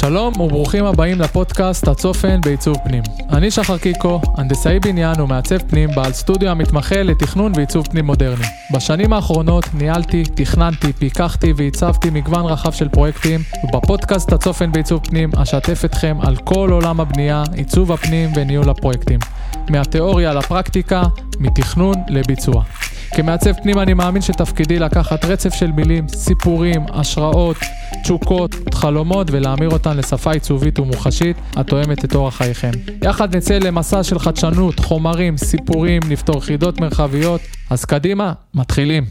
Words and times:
שלום 0.00 0.40
וברוכים 0.40 0.84
הבאים 0.84 1.20
לפודקאסט 1.20 1.88
הצופן 1.88 2.40
בעיצוב 2.40 2.76
פנים. 2.84 3.02
אני 3.30 3.50
שחר 3.50 3.78
קיקו, 3.78 4.20
הנדסאי 4.36 4.80
בניין 4.80 5.20
ומעצב 5.20 5.58
פנים, 5.58 5.90
בעל 5.94 6.12
סטודיו 6.12 6.48
המתמחה 6.48 7.02
לתכנון 7.02 7.52
ועיצוב 7.56 7.86
פנים 7.86 8.06
מודרני. 8.06 8.44
בשנים 8.74 9.12
האחרונות 9.12 9.64
ניהלתי, 9.74 10.22
תכננתי, 10.34 10.92
פיקחתי 10.92 11.52
ועיצבתי 11.56 12.10
מגוון 12.10 12.44
רחב 12.44 12.72
של 12.72 12.88
פרויקטים, 12.88 13.40
ובפודקאסט 13.64 14.32
הצופן 14.32 14.72
בעיצוב 14.72 15.00
פנים 15.04 15.30
אשתף 15.36 15.84
אתכם 15.84 16.16
על 16.20 16.36
כל 16.36 16.70
עולם 16.72 17.00
הבנייה, 17.00 17.42
עיצוב 17.52 17.92
הפנים 17.92 18.30
וניהול 18.36 18.70
הפרויקטים. 18.70 19.18
מהתיאוריה 19.70 20.34
לפרקטיקה, 20.34 21.02
מתכנון 21.38 21.94
לביצוע. 22.08 22.62
כמעצב 23.16 23.52
פנים 23.52 23.78
אני 23.78 23.94
מאמין 23.94 24.22
שתפקידי 24.22 24.78
לקחת 24.78 25.24
רצף 25.24 25.54
של 25.54 25.72
מילים, 25.72 26.08
סיפורים, 26.08 26.86
השראות, 26.88 27.56
תשוקות, 28.02 28.54
חלומות 28.74 29.30
ולהמיר 29.30 29.70
אותן 29.70 29.96
לשפה 29.96 30.32
עיצובית 30.32 30.78
ומוחשית 30.78 31.36
התואמת 31.56 32.04
את 32.04 32.14
אורח 32.14 32.36
חייכם. 32.36 32.70
יחד 33.04 33.36
נצא 33.36 33.58
למסע 33.58 34.02
של 34.02 34.18
חדשנות, 34.18 34.80
חומרים, 34.80 35.36
סיפורים, 35.36 36.02
נפתור 36.08 36.40
חידות 36.40 36.80
מרחביות, 36.80 37.40
אז 37.70 37.84
קדימה, 37.84 38.32
מתחילים. 38.54 39.04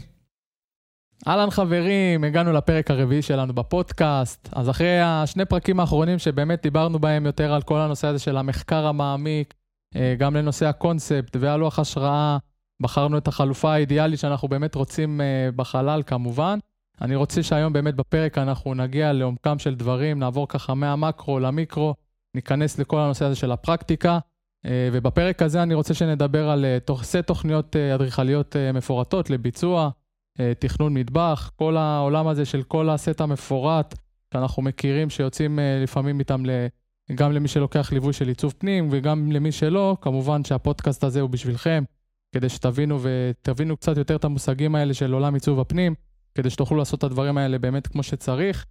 אהלן 1.28 1.50
חברים, 1.50 2.24
הגענו 2.24 2.52
לפרק 2.52 2.90
הרביעי 2.90 3.22
שלנו 3.22 3.52
בפודקאסט. 3.52 4.48
אז 4.52 4.70
אחרי 4.70 5.00
השני 5.00 5.44
פרקים 5.44 5.80
האחרונים 5.80 6.18
שבאמת 6.18 6.62
דיברנו 6.62 6.98
בהם 6.98 7.26
יותר 7.26 7.52
על 7.52 7.62
כל 7.62 7.78
הנושא 7.78 8.06
הזה 8.06 8.18
של 8.18 8.36
המחקר 8.36 8.86
המעמיק, 8.86 9.54
אה, 9.96 10.14
גם 10.18 10.36
לנושא 10.36 10.66
הקונספט 10.66 11.36
והלוח 11.40 11.78
השראה, 11.78 12.38
בחרנו 12.80 13.18
את 13.18 13.28
החלופה 13.28 13.72
האידיאלית 13.72 14.20
שאנחנו 14.20 14.48
באמת 14.48 14.74
רוצים 14.74 15.20
uh, 15.20 15.56
בחלל 15.56 16.02
כמובן. 16.06 16.58
אני 17.00 17.16
רוצה 17.16 17.42
שהיום 17.42 17.72
באמת 17.72 17.94
בפרק 17.94 18.38
אנחנו 18.38 18.74
נגיע 18.74 19.12
לעומקם 19.12 19.58
של 19.58 19.74
דברים, 19.74 20.18
נעבור 20.18 20.48
ככה 20.48 20.74
מהמקרו 20.74 21.40
למיקרו, 21.40 21.94
ניכנס 22.34 22.78
לכל 22.78 23.00
הנושא 23.00 23.24
הזה 23.24 23.34
של 23.34 23.52
הפרקטיקה. 23.52 24.18
Uh, 24.66 24.68
ובפרק 24.92 25.42
הזה 25.42 25.62
אני 25.62 25.74
רוצה 25.74 25.94
שנדבר 25.94 26.50
על 26.50 26.64
תוך, 26.84 27.04
סט 27.04 27.16
תוכניות 27.16 27.76
אדריכליות 27.76 28.56
מפורטות 28.74 29.30
לביצוע, 29.30 29.90
תכנון 30.58 30.94
מטבח, 30.94 31.50
כל 31.56 31.76
העולם 31.76 32.28
הזה 32.28 32.44
של 32.44 32.62
כל 32.62 32.90
הסט 32.90 33.20
המפורט 33.20 33.98
שאנחנו 34.32 34.62
מכירים, 34.62 35.10
שיוצאים 35.10 35.58
לפעמים 35.82 36.18
איתם. 36.18 36.42
גם 37.14 37.32
למי 37.32 37.48
שלוקח 37.48 37.92
ליווי 37.92 38.12
של 38.12 38.28
עיצוב 38.28 38.54
פנים 38.58 38.88
וגם 38.90 39.32
למי 39.32 39.52
שלא, 39.52 39.96
כמובן 40.00 40.44
שהפודקאסט 40.44 41.04
הזה 41.04 41.20
הוא 41.20 41.30
בשבילכם. 41.30 41.84
כדי 42.38 42.48
שתבינו 42.48 42.98
ותבינו 43.02 43.76
קצת 43.76 43.96
יותר 43.96 44.16
את 44.16 44.24
המושגים 44.24 44.74
האלה 44.74 44.94
של 44.94 45.12
עולם 45.12 45.34
עיצוב 45.34 45.60
הפנים, 45.60 45.94
כדי 46.34 46.50
שתוכלו 46.50 46.78
לעשות 46.78 46.98
את 46.98 47.04
הדברים 47.04 47.38
האלה 47.38 47.58
באמת 47.58 47.86
כמו 47.86 48.02
שצריך. 48.02 48.66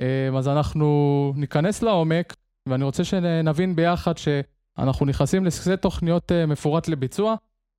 אה, 0.00 0.38
אז 0.38 0.48
אנחנו 0.48 1.32
ניכנס 1.36 1.82
לעומק, 1.82 2.36
ואני 2.68 2.84
רוצה 2.84 3.04
שנבין 3.04 3.76
ביחד 3.76 4.12
שאנחנו 4.18 5.06
נכנסים 5.06 5.44
לסט 5.44 5.68
תוכניות 5.70 6.32
אה, 6.32 6.46
מפורט 6.46 6.88
לביצוע. 6.88 7.34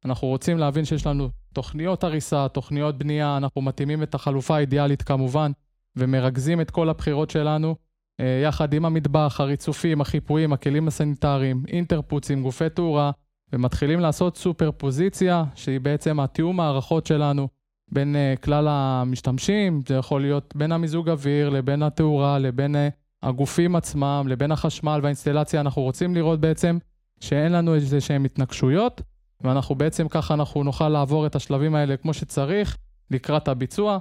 אנחנו 0.05 0.27
רוצים 0.27 0.57
להבין 0.57 0.85
שיש 0.85 1.05
לנו 1.05 1.29
תוכניות 1.53 2.03
הריסה, 2.03 2.47
תוכניות 2.47 2.97
בנייה, 2.97 3.37
אנחנו 3.37 3.61
מתאימים 3.61 4.03
את 4.03 4.15
החלופה 4.15 4.55
האידיאלית 4.55 5.01
כמובן, 5.01 5.51
ומרכזים 5.95 6.61
את 6.61 6.71
כל 6.71 6.89
הבחירות 6.89 7.29
שלנו, 7.29 7.75
אה, 8.19 8.41
יחד 8.43 8.73
עם 8.73 8.85
המטבח, 8.85 9.35
הריצופים, 9.39 10.01
החיפויים, 10.01 10.53
הכלים 10.53 10.87
הסניטריים, 10.87 11.63
אינטרפוצים, 11.67 12.43
גופי 12.43 12.69
תאורה, 12.69 13.11
ומתחילים 13.53 13.99
לעשות 13.99 14.37
סופר 14.37 14.71
פוזיציה, 14.77 15.43
שהיא 15.55 15.79
בעצם 15.79 16.19
התיאום 16.19 16.59
הערכות 16.59 17.05
שלנו 17.05 17.47
בין 17.91 18.15
uh, 18.15 18.39
כלל 18.39 18.67
המשתמשים, 18.69 19.81
זה 19.87 19.95
יכול 19.95 20.21
להיות 20.21 20.53
בין 20.55 20.71
המיזוג 20.71 21.09
אוויר 21.09 21.49
לבין 21.49 21.83
התאורה, 21.83 22.39
לבין 22.39 22.75
uh, 22.75 22.79
הגופים 23.23 23.75
עצמם, 23.75 24.25
לבין 24.27 24.51
החשמל 24.51 24.99
והאינסטלציה, 25.03 25.61
אנחנו 25.61 25.81
רוצים 25.81 26.15
לראות 26.15 26.39
בעצם 26.39 26.77
שאין 27.19 27.51
לנו 27.51 27.75
איזה 27.75 28.01
שהן 28.01 28.25
התנגשויות, 28.25 29.01
ואנחנו 29.41 29.75
בעצם 29.75 30.07
ככה 30.07 30.33
אנחנו 30.33 30.63
נוכל 30.63 30.89
לעבור 30.89 31.25
את 31.25 31.35
השלבים 31.35 31.75
האלה 31.75 31.97
כמו 31.97 32.13
שצריך 32.13 32.77
לקראת 33.11 33.47
הביצוע. 33.47 33.97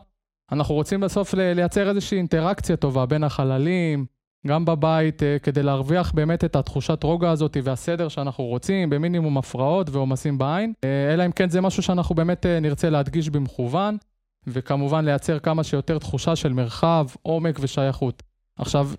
אנחנו 0.52 0.74
רוצים 0.74 1.00
בסוף 1.00 1.34
לייצר 1.34 1.88
איזושהי 1.88 2.18
אינטראקציה 2.18 2.76
טובה 2.76 3.06
בין 3.06 3.24
החללים, 3.24 4.06
גם 4.46 4.64
בבית, 4.64 5.22
אה, 5.22 5.38
כדי 5.38 5.62
להרוויח 5.62 6.12
באמת 6.12 6.44
את 6.44 6.56
התחושת 6.56 7.02
רוגע 7.02 7.30
הזאת 7.30 7.56
והסדר 7.64 8.08
שאנחנו 8.08 8.44
רוצים, 8.44 8.90
במינימום 8.90 9.38
הפרעות 9.38 9.90
ועומסים 9.90 10.38
בעין, 10.38 10.72
אה, 10.84 11.14
אלא 11.14 11.26
אם 11.26 11.32
כן 11.32 11.50
זה 11.50 11.60
משהו 11.60 11.82
שאנחנו 11.82 12.14
באמת 12.14 12.46
אה, 12.46 12.60
נרצה 12.60 12.90
להדגיש 12.90 13.30
במכוון, 13.30 13.96
וכמובן 14.46 15.04
לייצר 15.04 15.38
כמה 15.38 15.64
שיותר 15.64 15.98
תחושה 15.98 16.36
של 16.36 16.52
מרחב, 16.52 17.06
עומק 17.22 17.58
ושייכות. 17.60 18.22
עכשיו, 18.58 18.90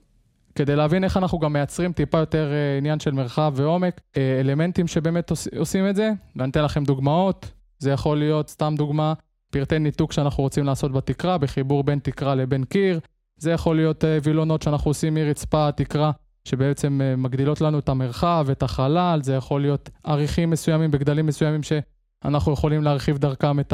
כדי 0.56 0.76
להבין 0.76 1.04
איך 1.04 1.18
אנחנו 1.18 1.40
גם 1.40 1.54
מייצרים 1.54 1.94
טיפה 1.94 2.18
יותר 2.18 2.52
עניין 2.78 3.00
של 3.00 3.12
מרחב 3.12 3.54
ועומק, 3.56 4.02
אלמנטים 4.18 4.88
שבאמת 4.88 5.32
עושים 5.58 5.90
את 5.90 5.96
זה, 5.96 6.12
ואני 6.36 6.52
אתן 6.52 6.64
לכם 6.64 6.84
דוגמאות, 6.84 7.52
זה 7.80 7.92
יכול 7.92 8.18
להיות, 8.18 8.50
סתם 8.50 8.74
דוגמה, 8.78 9.14
פרטי 9.50 9.80
ניתוק 9.80 10.12
שאנחנו 10.12 10.44
רוצים 10.44 10.66
לעשות 10.66 10.92
בתקרה, 10.92 11.38
בחיבור 11.38 11.84
בין 11.84 12.00
תקרה 12.00 12.36
לבין 12.36 12.64
קיר, 12.64 13.00
זה 13.38 13.52
יכול 13.52 13.76
להיות 13.76 14.06
אה, 14.06 14.18
וילונות 14.24 14.62
שאנחנו 14.62 14.90
עושים 14.90 15.14
מרצפה, 15.14 15.72
תקרה, 15.72 16.12
שבעצם 16.46 17.02
אה, 17.04 17.16
מגדילות 17.16 17.62
לנו 17.62 17.80
את 17.80 17.90
המרחב, 17.90 18.48
את 18.52 18.64
החלל, 18.64 19.20
זה 19.24 19.34
יכול 19.34 19.62
להיות 19.62 19.90
עריכים 20.04 20.50
מסוימים 20.50 20.92
בגדלים 20.92 21.26
מסוימים 21.26 21.62
שאנחנו 21.64 22.54
יכולים 22.54 22.84
להרחיב 22.84 23.18
דרכם 23.18 23.60
את 23.60 23.74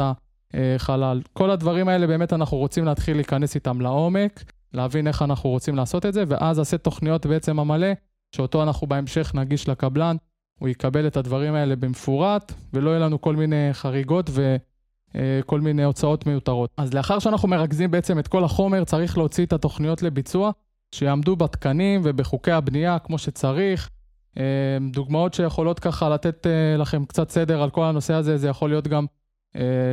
החלל. 0.54 1.20
כל 1.32 1.50
הדברים 1.50 1.88
האלה 1.88 2.06
באמת 2.06 2.32
אנחנו 2.32 2.56
רוצים 2.56 2.84
להתחיל 2.84 3.16
להיכנס 3.16 3.54
איתם 3.54 3.80
לעומק, 3.80 4.44
להבין 4.72 5.06
איך 5.06 5.22
אנחנו 5.22 5.50
רוצים 5.50 5.76
לעשות 5.76 6.06
את 6.06 6.14
זה, 6.14 6.24
ואז 6.28 6.58
עשה 6.58 6.78
תוכניות 6.78 7.26
בעצם 7.26 7.58
המלא, 7.58 7.88
שאותו 8.36 8.62
אנחנו 8.62 8.86
בהמשך 8.86 9.34
נגיש 9.34 9.68
לקבלן, 9.68 10.16
הוא 10.58 10.68
יקבל 10.68 11.06
את 11.06 11.16
הדברים 11.16 11.54
האלה 11.54 11.76
במפורט, 11.76 12.52
ולא 12.72 12.90
יהיה 12.90 12.98
לנו 12.98 13.20
כל 13.20 13.36
מיני 13.36 13.68
חריגות 13.72 14.30
ו... 14.32 14.56
אה, 15.16 15.40
כל 15.46 15.60
מיני 15.60 15.84
הוצאות 15.84 16.26
מיותרות. 16.26 16.70
אז 16.76 16.94
לאחר 16.94 17.18
שאנחנו 17.18 17.48
מרכזים 17.48 17.90
בעצם 17.90 18.18
את 18.18 18.28
כל 18.28 18.44
החומר, 18.44 18.84
צריך 18.84 19.18
להוציא 19.18 19.46
את 19.46 19.52
התוכניות 19.52 20.02
לביצוע, 20.02 20.50
שיעמדו 20.94 21.36
בתקנים 21.36 22.00
ובחוקי 22.04 22.52
הבנייה 22.52 22.98
כמו 22.98 23.18
שצריך. 23.18 23.90
אה, 24.38 24.44
דוגמאות 24.92 25.34
שיכולות 25.34 25.80
ככה 25.80 26.08
לתת 26.08 26.46
אה, 26.46 26.76
לכם 26.76 27.04
קצת 27.04 27.30
סדר 27.30 27.62
על 27.62 27.70
כל 27.70 27.84
הנושא 27.84 28.14
הזה, 28.14 28.36
זה 28.36 28.48
יכול 28.48 28.70
להיות 28.70 28.88
גם 28.88 29.06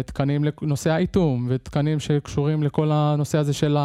תקנים 0.05 0.43
לנושא 0.61 0.91
האיתום, 0.91 1.47
ותקנים 1.49 1.99
שקשורים 1.99 2.63
לכל 2.63 2.91
הנושא 2.91 3.37
הזה 3.37 3.53
של 3.53 3.77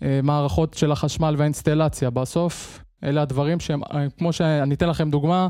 המערכות 0.00 0.74
של 0.74 0.92
החשמל 0.92 1.34
והאינסטלציה. 1.38 2.10
בסוף, 2.10 2.84
אלה 3.04 3.22
הדברים 3.22 3.60
שהם, 3.60 3.80
כמו 4.18 4.32
שאני 4.32 4.74
אתן 4.74 4.88
לכם 4.88 5.10
דוגמה, 5.10 5.48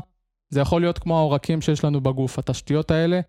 זה 0.49 0.61
יכול 0.61 0.81
להיות 0.81 0.99
כמו 0.99 1.17
העורקים 1.17 1.61
שיש 1.61 1.83
לנו 1.83 2.01
בגוף. 2.01 2.39
התשתיות 2.39 2.91
האלה 2.91 3.19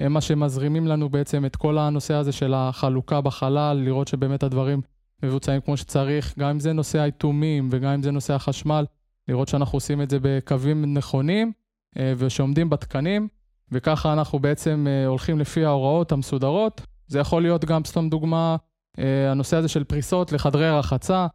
הם 0.00 0.12
מה 0.12 0.20
שמזרימים 0.20 0.86
לנו 0.86 1.08
בעצם 1.08 1.46
את 1.46 1.56
כל 1.56 1.78
הנושא 1.78 2.14
הזה 2.14 2.32
של 2.32 2.54
החלוקה 2.54 3.20
בחלל, 3.20 3.82
לראות 3.84 4.08
שבאמת 4.08 4.42
הדברים 4.42 4.80
מבוצעים 5.22 5.60
כמו 5.60 5.76
שצריך, 5.76 6.38
גם 6.38 6.50
אם 6.50 6.60
זה 6.60 6.72
נושא 6.72 6.98
האיתומים 6.98 7.68
וגם 7.72 7.90
אם 7.92 8.02
זה 8.02 8.10
נושא 8.10 8.34
החשמל, 8.34 8.84
לראות 9.28 9.48
שאנחנו 9.48 9.76
עושים 9.76 10.02
את 10.02 10.10
זה 10.10 10.18
בקווים 10.22 10.94
נכונים 10.94 11.52
אה, 11.98 12.12
ושעומדים 12.16 12.70
בתקנים, 12.70 13.28
וככה 13.72 14.12
אנחנו 14.12 14.38
בעצם 14.38 14.86
אה, 14.88 15.06
הולכים 15.06 15.38
לפי 15.38 15.64
ההוראות 15.64 16.12
המסודרות. 16.12 16.80
זה 17.06 17.18
יכול 17.18 17.42
להיות 17.42 17.64
גם, 17.64 17.84
סתם 17.84 18.08
דוגמה, 18.08 18.56
אה, 18.98 19.30
הנושא 19.30 19.56
הזה 19.56 19.68
של 19.68 19.84
פריסות 19.84 20.32
לחדרי 20.32 20.70
רחצה. 20.70 21.26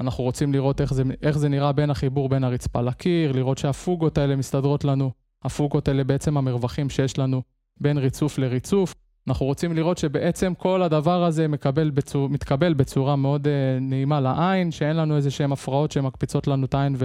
אנחנו 0.00 0.24
רוצים 0.24 0.52
לראות 0.52 0.80
איך 0.80 0.94
זה, 0.94 1.02
איך 1.22 1.38
זה 1.38 1.48
נראה 1.48 1.72
בין 1.72 1.90
החיבור 1.90 2.28
בין 2.28 2.44
הרצפה 2.44 2.80
לקיר, 2.80 3.32
לראות 3.32 3.58
שהפוגות 3.58 4.18
האלה 4.18 4.36
מסתדרות 4.36 4.84
לנו. 4.84 5.10
הפוגות 5.42 5.88
האלה 5.88 6.04
בעצם 6.04 6.36
המרווחים 6.36 6.90
שיש 6.90 7.18
לנו 7.18 7.42
בין 7.80 7.98
ריצוף 7.98 8.38
לריצוף. 8.38 8.94
אנחנו 9.28 9.46
רוצים 9.46 9.72
לראות 9.72 9.98
שבעצם 9.98 10.52
כל 10.58 10.82
הדבר 10.82 11.24
הזה 11.24 11.48
מקבל 11.48 11.90
בצור, 11.90 12.28
מתקבל 12.28 12.74
בצורה 12.74 13.16
מאוד 13.16 13.46
uh, 13.46 13.50
נעימה 13.80 14.20
לעין, 14.20 14.70
שאין 14.70 14.96
לנו 14.96 15.16
איזה 15.16 15.30
שהן 15.30 15.52
הפרעות 15.52 15.92
שמקפיצות 15.92 16.46
לנו 16.46 16.66
את 16.66 16.74
העין 16.74 16.96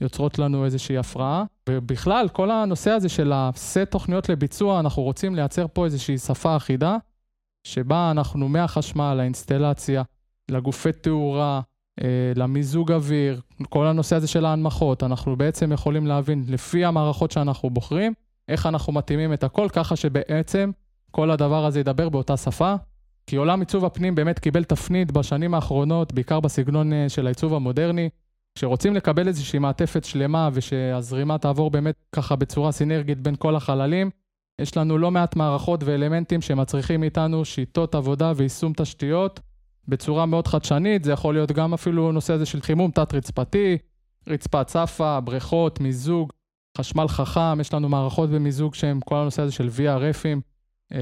ויוצרות 0.00 0.38
לנו 0.38 0.64
איזושהי 0.64 0.98
הפרעה. 0.98 1.44
ובכלל, 1.68 2.28
כל 2.32 2.50
הנושא 2.50 2.90
הזה 2.90 3.08
של 3.08 3.32
הסט 3.34 3.78
תוכניות 3.78 4.28
לביצוע, 4.28 4.80
אנחנו 4.80 5.02
רוצים 5.02 5.34
לייצר 5.34 5.66
פה 5.72 5.84
איזושהי 5.84 6.18
שפה 6.18 6.56
אחידה, 6.56 6.96
שבה 7.64 8.10
אנחנו 8.10 8.48
מהחשמל, 8.48 9.14
לאינסטלציה, 9.18 10.02
לגופי 10.50 10.92
תאורה, 10.92 11.60
uh, 12.00 12.04
למיזוג 12.36 12.92
אוויר, 12.92 13.40
כל 13.68 13.86
הנושא 13.86 14.16
הזה 14.16 14.28
של 14.28 14.44
ההנמכות, 14.44 15.02
אנחנו 15.02 15.36
בעצם 15.36 15.72
יכולים 15.72 16.06
להבין 16.06 16.44
לפי 16.48 16.84
המערכות 16.84 17.30
שאנחנו 17.30 17.70
בוחרים, 17.70 18.12
איך 18.48 18.66
אנחנו 18.66 18.92
מתאימים 18.92 19.32
את 19.32 19.44
הכל 19.44 19.68
ככה 19.72 19.96
שבעצם 19.96 20.70
כל 21.10 21.30
הדבר 21.30 21.64
הזה 21.64 21.80
ידבר 21.80 22.08
באותה 22.08 22.36
שפה. 22.36 22.74
כי 23.26 23.36
עולם 23.36 23.60
עיצוב 23.60 23.84
הפנים 23.84 24.14
באמת 24.14 24.38
קיבל 24.38 24.64
תפנית 24.64 25.12
בשנים 25.12 25.54
האחרונות, 25.54 26.12
בעיקר 26.12 26.40
בסגנון 26.40 26.92
אה, 26.92 27.08
של 27.08 27.26
העיצוב 27.26 27.54
המודרני. 27.54 28.08
כשרוצים 28.54 28.94
לקבל 28.94 29.28
איזושהי 29.28 29.58
מעטפת 29.58 30.04
שלמה 30.04 30.50
ושהזרימה 30.52 31.38
תעבור 31.38 31.70
באמת 31.70 31.94
ככה 32.12 32.36
בצורה 32.36 32.72
סינרגית 32.72 33.20
בין 33.20 33.36
כל 33.36 33.56
החללים, 33.56 34.10
יש 34.60 34.76
לנו 34.76 34.98
לא 34.98 35.10
מעט 35.10 35.36
מערכות 35.36 35.84
ואלמנטים 35.84 36.40
שמצריכים 36.40 37.00
מאיתנו 37.00 37.44
שיטות 37.44 37.94
עבודה 37.94 38.32
ויישום 38.36 38.72
תשתיות 38.76 39.40
בצורה 39.88 40.26
מאוד 40.26 40.46
חדשנית. 40.46 41.04
זה 41.04 41.12
יכול 41.12 41.34
להיות 41.34 41.52
גם 41.52 41.74
אפילו 41.74 42.12
נושא 42.12 42.32
הזה 42.32 42.46
של 42.46 42.60
חימום 42.60 42.90
תת-רצפתי, 42.90 43.78
רצפה 44.28 44.64
צפה, 44.64 45.20
בריכות, 45.20 45.80
מיזוג, 45.80 46.32
חשמל 46.78 47.08
חכם, 47.08 47.60
יש 47.60 47.74
לנו 47.74 47.88
מערכות 47.88 48.30
במיזוג 48.30 48.74
שהן 48.74 49.00
כל 49.04 49.16
הנושא 49.16 49.42
הזה 49.42 49.52
של 49.52 49.68
VRFים. 49.68 50.40
אה, 50.92 50.98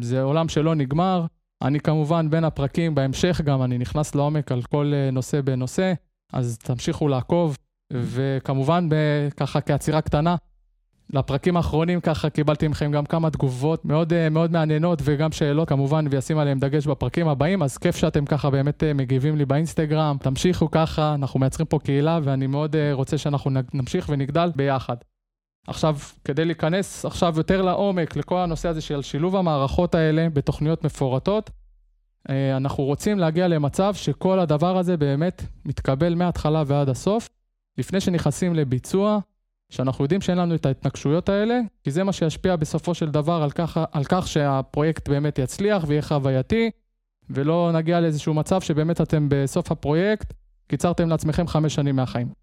זה 0.00 0.22
עולם 0.22 0.48
שלא 0.48 0.74
נגמר. 0.74 1.26
אני 1.62 1.80
כמובן 1.80 2.30
בין 2.30 2.44
הפרקים, 2.44 2.94
בהמשך 2.94 3.40
גם 3.44 3.62
אני 3.62 3.78
נכנס 3.78 4.14
לעומק 4.14 4.52
על 4.52 4.62
כל 4.62 4.92
אה, 4.94 5.10
נושא 5.10 5.40
בנושא, 5.40 5.92
אז 6.32 6.58
תמשיכו 6.58 7.08
לעקוב, 7.08 7.56
וכמובן 7.92 8.88
ככה 9.36 9.60
כעצירה 9.60 10.00
קטנה, 10.00 10.36
לפרקים 11.12 11.56
האחרונים 11.56 12.00
ככה 12.00 12.30
קיבלתי 12.30 12.68
מכם 12.68 12.90
גם 12.92 13.06
כמה 13.06 13.30
תגובות 13.30 13.84
מאוד 13.84 14.12
אה, 14.12 14.28
מאוד 14.28 14.52
מעניינות 14.52 14.98
וגם 15.04 15.32
שאלות 15.32 15.68
כמובן 15.68 16.04
וישים 16.10 16.38
עליהם 16.38 16.58
דגש 16.58 16.86
בפרקים 16.86 17.28
הבאים, 17.28 17.62
אז 17.62 17.78
כיף 17.78 17.96
שאתם 17.96 18.24
ככה 18.24 18.50
באמת 18.50 18.84
אה, 18.84 18.94
מגיבים 18.94 19.36
לי 19.36 19.44
באינסטגרם, 19.44 20.16
תמשיכו 20.20 20.70
ככה, 20.70 21.14
אנחנו 21.14 21.40
מייצרים 21.40 21.66
פה 21.66 21.78
קהילה 21.78 22.20
ואני 22.22 22.46
מאוד 22.46 22.76
רוצה 22.92 23.18
שאנחנו 23.18 23.50
נמשיך 23.74 24.08
ונגדל 24.08 24.50
ביחד. 24.56 24.96
עכשיו, 25.70 25.96
כדי 26.24 26.44
להיכנס 26.44 27.04
עכשיו 27.04 27.34
יותר 27.36 27.62
לעומק 27.62 28.16
לכל 28.16 28.38
הנושא 28.38 28.68
הזה 28.68 28.80
של 28.80 29.02
שילוב 29.02 29.36
המערכות 29.36 29.94
האלה 29.94 30.28
בתוכניות 30.32 30.84
מפורטות, 30.84 31.50
אנחנו 32.28 32.84
רוצים 32.84 33.18
להגיע 33.18 33.48
למצב 33.48 33.94
שכל 33.94 34.40
הדבר 34.40 34.78
הזה 34.78 34.96
באמת 34.96 35.42
מתקבל 35.64 36.14
מההתחלה 36.14 36.62
ועד 36.66 36.88
הסוף, 36.88 37.28
לפני 37.78 38.00
שנכנסים 38.00 38.54
לביצוע. 38.54 39.18
שאנחנו 39.70 40.04
יודעים 40.04 40.20
שאין 40.20 40.38
לנו 40.38 40.54
את 40.54 40.66
ההתנגשויות 40.66 41.28
האלה, 41.28 41.60
כי 41.84 41.90
זה 41.90 42.04
מה 42.04 42.12
שישפיע 42.12 42.56
בסופו 42.56 42.94
של 42.94 43.10
דבר 43.10 43.42
על 43.42 43.50
כך, 43.50 43.78
על 43.92 44.04
כך 44.04 44.28
שהפרויקט 44.28 45.08
באמת 45.08 45.38
יצליח 45.38 45.84
ויהיה 45.86 46.02
חווייתי, 46.02 46.70
ולא 47.30 47.70
נגיע 47.74 48.00
לאיזשהו 48.00 48.34
מצב 48.34 48.60
שבאמת 48.60 49.00
אתם 49.00 49.26
בסוף 49.30 49.72
הפרויקט, 49.72 50.32
קיצרתם 50.66 51.08
לעצמכם 51.08 51.46
חמש 51.46 51.74
שנים 51.74 51.96
מהחיים. 51.96 52.39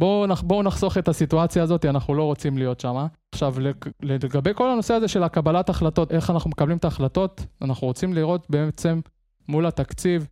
בואו 0.00 0.34
בוא 0.42 0.62
נחסוך 0.62 0.98
את 0.98 1.08
הסיטואציה 1.08 1.62
הזאת, 1.62 1.84
אנחנו 1.84 2.14
לא 2.14 2.22
רוצים 2.22 2.58
להיות 2.58 2.80
שם. 2.80 3.06
עכשיו, 3.32 3.54
לגבי 4.02 4.50
כל 4.54 4.70
הנושא 4.70 4.94
הזה 4.94 5.08
של 5.08 5.22
הקבלת 5.22 5.68
החלטות, 5.68 6.12
איך 6.12 6.30
אנחנו 6.30 6.50
מקבלים 6.50 6.76
את 6.76 6.84
ההחלטות, 6.84 7.46
אנחנו 7.62 7.86
רוצים 7.86 8.14
לראות 8.14 8.46
בעצם 8.50 9.00
מול 9.48 9.66
התקציב 9.66 10.28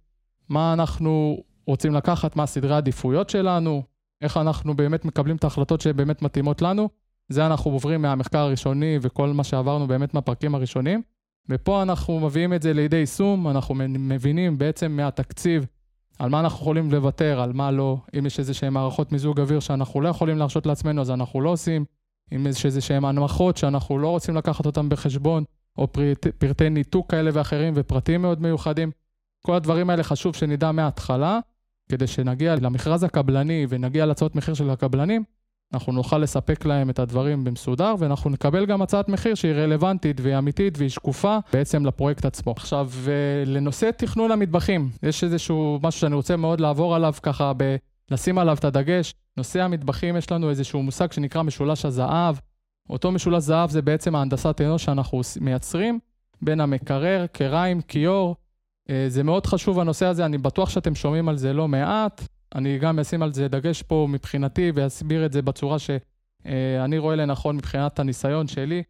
מה 0.49 0.73
אנחנו 0.73 1.43
רוצים 1.67 1.95
לקחת, 1.95 2.37
מה 2.37 2.47
סדרי 2.47 2.75
העדיפויות 2.75 3.31
שלנו, 3.31 3.83
איך 4.23 4.37
אנחנו 4.37 4.77
באמת 4.77 5.05
מקבלים 5.05 5.37
את 5.37 5.45
ההחלטות 5.45 5.81
שבאמת 5.81 6.23
מתאימות 6.23 6.63
לנו. 6.63 6.89
זה 7.29 7.47
אנחנו 7.47 7.71
עוברים 7.71 8.03
מהמחקר 8.03 8.39
הראשוני 8.39 8.99
וכל 9.03 9.29
מה 9.29 9.45
שעברנו 9.45 9.87
באמת 9.87 10.15
מהפרקים 10.15 10.55
הראשונים. 10.55 11.03
ופה 11.49 11.83
אנחנו 11.83 12.21
מביאים 12.21 12.55
את 12.55 12.63
זה 12.63 12.73
לידי 12.73 12.97
יישום, 12.97 13.49
אנחנו 13.49 13.75
מבינים 13.89 14.59
בעצם 14.59 14.93
מהתקציב 14.93 15.67
על 16.19 16.31
מה 16.31 16.41
אנחנו 16.41 16.59
יכולים 16.59 16.93
לוותר, 16.93 17.41
על 17.41 17.53
מה 17.53 17.71
לא. 17.71 17.97
אם 18.19 18.27
יש 18.27 18.39
איזה 18.39 18.55
שהן 18.55 18.73
מערכות 18.73 19.13
מיזוג 19.13 19.41
אוויר 19.41 19.61
שאנחנו 19.61 20.01
לא 20.01 20.09
יכולים 20.09 20.39
להרשות 20.39 20.67
לעצמנו, 20.67 21.01
אז 21.01 21.11
אנחנו 21.11 21.41
לא 21.41 21.51
עושים. 21.51 21.85
אם 22.35 22.47
יש 22.47 22.67
איזה 22.67 22.81
שהן 22.81 23.05
הנמכות 23.05 23.57
שאנחנו 23.57 23.99
לא 23.99 24.09
רוצים 24.09 24.37
לקחת 24.37 24.67
אותן 24.67 24.89
בחשבון, 24.89 25.45
או 25.79 25.93
פרט, 25.93 26.27
פרטי 26.27 26.71
ניתוק 26.71 27.11
כאלה 27.11 27.31
ואחרים 27.35 27.75
ופרטים 27.77 28.23
מאוד 28.23 28.43
מיוחדים. 28.43 28.91
כל 29.47 29.55
הדברים 29.55 29.91
האלה 29.91 30.03
חשוב 30.03 30.37
שנדע 30.37 30.73
מההתחלה, 30.73 31.39
כדי 31.89 32.07
שנגיע 32.07 32.55
למכרז 32.55 33.03
הקבלני 33.05 33.67
ונגיע 33.69 34.07
להצעות 34.07 34.37
מחיר 34.37 34.55
של 34.55 34.71
הקבלנים, 34.71 35.25
אנחנו 35.75 35.93
נוכל 35.93 36.19
לספק 36.19 36.65
להם 36.65 36.91
את 36.91 36.99
הדברים 36.99 37.45
במסודר, 37.45 37.95
ואנחנו 37.99 38.31
נקבל 38.31 38.67
גם 38.67 38.83
הצעת 38.83 39.09
מחיר 39.09 39.35
שהיא 39.35 39.53
רלוונטית 39.53 40.21
והיא 40.21 40.39
אמיתית 40.39 40.79
והיא 40.79 40.91
שקופה 40.91 41.39
בעצם 41.53 41.87
לפרויקט 41.87 42.25
עצמו. 42.25 42.53
עכשיו, 42.53 42.91
לנושא 43.47 43.91
תכנון 43.97 44.31
המטבחים, 44.31 44.91
יש 45.03 45.25
איזשהו 45.25 45.79
משהו 45.83 46.01
שאני 46.01 46.15
רוצה 46.15 46.37
מאוד 46.37 46.61
לעבור 46.61 46.95
עליו 46.95 47.15
ככה, 47.23 47.53
ב... 47.57 47.77
לשים 48.11 48.39
עליו 48.39 48.57
את 48.57 48.65
הדגש. 48.65 49.15
נושא 49.37 49.63
המטבחים, 49.63 50.17
יש 50.17 50.33
לנו 50.33 50.51
איזשהו 50.51 50.83
מושג 50.83 51.13
שנקרא 51.13 51.43
משולש 51.43 51.85
הזהב. 51.85 52.37
אותו 52.91 53.13
משולש 53.13 53.43
זהב 53.43 53.71
זה 53.71 53.83
בעצם 53.83 54.15
ההנדסת 54.15 54.61
אנוש 54.61 54.85
שאנחנו 54.85 55.21
מייצרים 55.41 55.99
בין 56.43 56.61
המקרר, 56.61 57.27
קריים, 57.33 57.81
כיור, 57.81 58.37
אה, 58.91 59.05
זה 59.09 59.23
מאוד 59.23 59.47
חשוב 59.47 59.79
הנושא 59.79 60.07
הזה, 60.07 60.25
אני 60.25 60.39
בטוח 60.39 60.71
שאתם 60.71 60.95
שומעים 60.95 61.29
על 61.29 61.37
זה 61.37 61.53
לא 61.53 61.69
מעט. 61.69 62.29
אני 62.55 62.79
גם 62.79 62.99
אשים 62.99 63.23
על 63.23 63.33
זה 63.33 63.49
דגש 63.49 63.83
פה 63.83 64.07
מבחינתי 64.11 64.73
ואסביר 64.75 65.27
את 65.27 65.33
זה 65.33 65.43
בצורה 65.43 65.77
שאני 65.79 66.99
רואה 66.99 67.17
לנכון 67.17 67.57
מבחינת 67.57 67.99
הניסיון 67.99 68.49
שלי. 68.49 68.83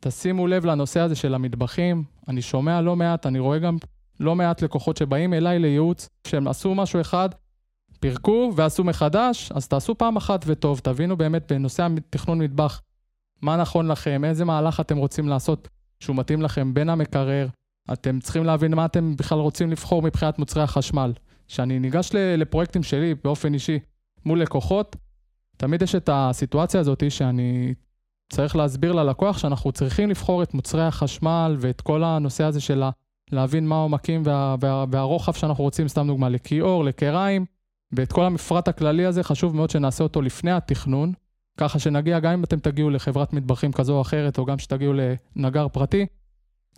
תשימו 0.00 0.46
לב 0.46 0.64
לנושא 0.64 1.00
הזה 1.00 1.14
של 1.14 1.34
המטבחים, 1.34 2.04
אני 2.28 2.42
שומע 2.42 2.80
לא 2.80 2.96
מעט, 2.96 3.26
אני 3.26 3.38
רואה 3.38 3.58
גם 3.58 3.76
לא 4.20 4.34
מעט 4.36 4.62
לקוחות 4.62 4.96
שבאים 4.96 5.34
אליי 5.34 5.58
לייעוץ, 5.58 6.08
שהם 6.26 6.48
עשו 6.48 6.74
משהו 6.74 7.00
אחד, 7.00 7.28
פירקו 8.00 8.52
ועשו 8.56 8.84
מחדש, 8.84 9.52
אז 9.52 9.68
תעשו 9.68 9.98
פעם 9.98 10.16
אחת 10.16 10.44
וטוב, 10.46 10.78
תבינו 10.78 11.16
באמת 11.16 11.52
בנושא 11.52 11.86
התכנון 11.98 12.38
מטבח, 12.38 12.80
מה 13.42 13.56
נכון 13.56 13.88
לכם, 13.88 14.24
איזה 14.24 14.44
מהלך 14.44 14.80
אתם 14.80 14.96
רוצים 14.96 15.28
לעשות 15.28 15.68
שהוא 16.00 16.16
מתאים 16.16 16.42
לכם 16.42 16.74
בין 16.74 16.90
המקרר, 16.90 17.48
אתם 17.92 18.20
צריכים 18.20 18.44
להבין 18.44 18.74
מה 18.74 18.84
אתם 18.84 19.16
בכלל 19.16 19.38
רוצים 19.38 19.70
לבחור 19.70 20.02
מבחינת 20.02 20.38
מוצרי 20.38 20.62
החשמל. 20.62 21.12
כשאני 21.48 21.78
ניגש 21.78 22.10
לפרויקטים 22.14 22.82
שלי 22.82 23.14
באופן 23.24 23.54
אישי 23.54 23.78
מול 24.24 24.40
לקוחות, 24.40 24.96
תמיד 25.56 25.82
יש 25.82 25.94
את 25.94 26.10
הסיטואציה 26.12 26.80
הזאת 26.80 27.10
שאני 27.10 27.74
צריך 28.32 28.56
להסביר 28.56 28.92
ללקוח 28.92 29.38
שאנחנו 29.38 29.72
צריכים 29.72 30.10
לבחור 30.10 30.42
את 30.42 30.54
מוצרי 30.54 30.86
החשמל 30.86 31.56
ואת 31.58 31.80
כל 31.80 32.04
הנושא 32.04 32.44
הזה 32.44 32.60
של 32.60 32.82
להבין 33.32 33.68
מה 33.68 33.74
העומקים 33.74 34.22
וה, 34.24 34.56
וה, 34.60 34.84
והרוחב 34.90 35.32
שאנחנו 35.32 35.64
רוצים, 35.64 35.88
סתם 35.88 36.06
דוגמה, 36.06 36.28
לכיור, 36.28 36.84
לקריים, 36.84 37.44
ואת 37.92 38.12
כל 38.12 38.24
המפרט 38.24 38.68
הכללי 38.68 39.06
הזה 39.06 39.22
חשוב 39.22 39.56
מאוד 39.56 39.70
שנעשה 39.70 40.04
אותו 40.04 40.22
לפני 40.22 40.50
התכנון, 40.50 41.12
ככה 41.56 41.78
שנגיע, 41.78 42.20
גם 42.20 42.32
אם 42.32 42.44
אתם 42.44 42.58
תגיעו 42.58 42.90
לחברת 42.90 43.32
מטבחים 43.32 43.72
כזו 43.72 43.96
או 43.96 44.00
אחרת, 44.00 44.38
או 44.38 44.44
גם 44.44 44.58
שתגיעו 44.58 44.92
לנגר 45.36 45.68
פרטי, 45.68 46.06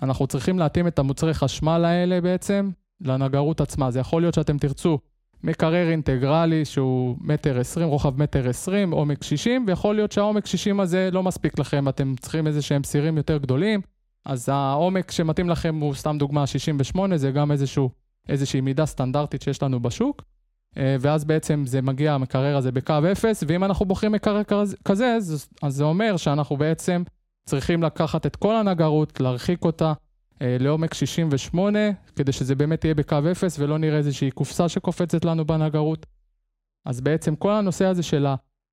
אנחנו 0.03 0.27
צריכים 0.27 0.59
להתאים 0.59 0.87
את 0.87 0.99
המוצרי 0.99 1.35
חשמל 1.35 1.85
האלה 1.85 2.21
בעצם 2.21 2.71
לנגרות 3.01 3.61
עצמה. 3.61 3.91
זה 3.91 4.01
יכול 4.01 4.23
להיות 4.23 4.35
שאתם 4.35 4.59
תרצו 4.59 4.99
מקרר 5.45 5.91
אינטגרלי 5.91 6.65
שהוא 6.65 7.17
מטר 7.21 7.61
עשרים, 7.61 7.89
רוחב 7.89 8.23
מטר 8.23 8.49
עשרים, 8.49 8.91
עומק 8.91 9.25
שישים, 9.25 9.65
ויכול 9.69 9.95
להיות 9.95 10.13
שהעומק 10.13 10.47
שישים 10.47 10.81
הזה 10.81 11.09
לא 11.13 11.23
מספיק 11.23 11.59
לכם, 11.59 11.89
אתם 11.89 12.15
צריכים 12.21 12.47
איזה 12.47 12.63
שהם 12.63 12.85
סירים 12.85 13.17
יותר 13.17 13.39
גדולים, 13.39 13.81
אז 14.25 14.49
העומק 14.49 15.11
שמתאים 15.11 15.49
לכם 15.49 15.81
הוא 15.81 15.95
סתם 15.95 16.19
דוגמה 16.19 16.47
68, 16.47 17.17
זה 17.17 17.31
גם 17.31 17.53
איזשהו, 17.53 17.91
איזושהי 18.29 18.61
מידה 18.61 18.87
סטנדרטית 18.87 19.43
שיש 19.43 19.63
לנו 19.63 19.81
בשוק. 19.81 20.23
אה, 20.79 20.97
ואז 21.01 21.25
בעצם 21.25 21.63
זה 21.67 21.83
מגיע, 21.83 22.13
המקרר 22.13 22.57
הזה 22.57 22.73
בקו 22.73 22.95
אפס, 23.13 23.45
ואם 23.49 23.65
אנחנו 23.65 23.87
בוחרים 23.87 24.13
מקרר 24.13 24.43
כזה, 24.85 25.15
אז, 25.17 25.49
זה 25.69 25.85
אומר 25.85 26.17
שאנחנו 26.17 26.57
בעצם 26.57 27.03
צריכים 27.49 27.83
לקחת 27.83 28.27
את 28.27 28.37
כל 28.37 28.55
הנגרות, 28.57 29.21
להרחיק 29.21 29.65
אותה 29.65 29.93
לעומק 30.41 30.95
68, 30.95 31.79
כדי 32.17 32.33
שזה 32.33 32.55
באמת 32.55 32.85
יהיה 32.85 32.95
בקו 32.95 33.17
0 33.33 33.59
ולא 33.59 33.79
נראה 33.79 33.99
איזושהי 33.99 34.31
קופסה 34.31 34.69
שקופצת 34.69 35.25
לנו 35.25 35.45
בנגרות. 35.45 36.07
אז 36.85 37.01
בעצם 37.01 37.37
כל 37.37 37.53
הנושא 37.53 37.85
הזה 37.85 38.03
של 38.03 38.27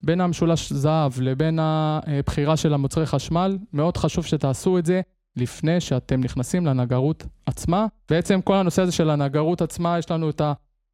בין 0.04 0.22
המשולש 0.22 0.74
זהב 0.74 1.12
לבין 1.22 1.60
הבחירה 1.62 2.58
של 2.58 2.74
המוצרי 2.74 3.06
חשמל, 3.06 3.58
מאוד 3.74 3.98
חשוב 3.98 4.26
שתעשו 4.26 4.78
את 4.78 4.86
זה 4.86 5.02
לפני 5.36 5.82
שאתם 5.82 6.20
נכנסים 6.20 6.66
לנגרות 6.66 7.26
עצמה. 7.46 7.86
בעצם 8.10 8.42
כל 8.42 8.56
הנושא 8.56 8.82
הזה 8.82 8.92
של 8.92 9.10
הנגרות 9.10 9.62
עצמה, 9.62 9.98
יש 9.98 10.12
לנו 10.12 10.30
את 10.30 10.42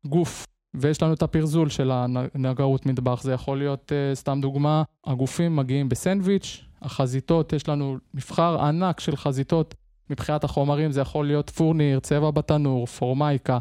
הגוף 0.06 0.46
ויש 0.74 1.02
לנו 1.02 1.14
את 1.14 1.22
הפרזול 1.22 1.70
של 1.70 1.92
הנגרות 1.92 2.86
מטבח. 2.86 3.24
זה 3.24 3.34
יכול 3.34 3.58
להיות, 3.58 3.92
uh, 3.92 4.16
סתם 4.16 4.40
דוגמה, 4.42 4.84
הגופים 5.06 5.56
מגיעים 5.56 5.90
בסנדוויץ', 5.90 6.64
החזיתות, 6.82 7.54
יש 7.54 7.70
לנו 7.70 7.98
מבחר 8.14 8.62
ענק 8.62 9.00
של 9.00 9.16
חזיתות 9.16 9.76
מבחינת 10.10 10.44
החומרים, 10.44 10.92
זה 10.92 11.02
יכול 11.02 11.28
להיות 11.28 11.50
פורניר, 11.50 12.00
צבע 12.00 12.32
בתנור, 12.32 12.86
פורמייקה, 12.86 13.60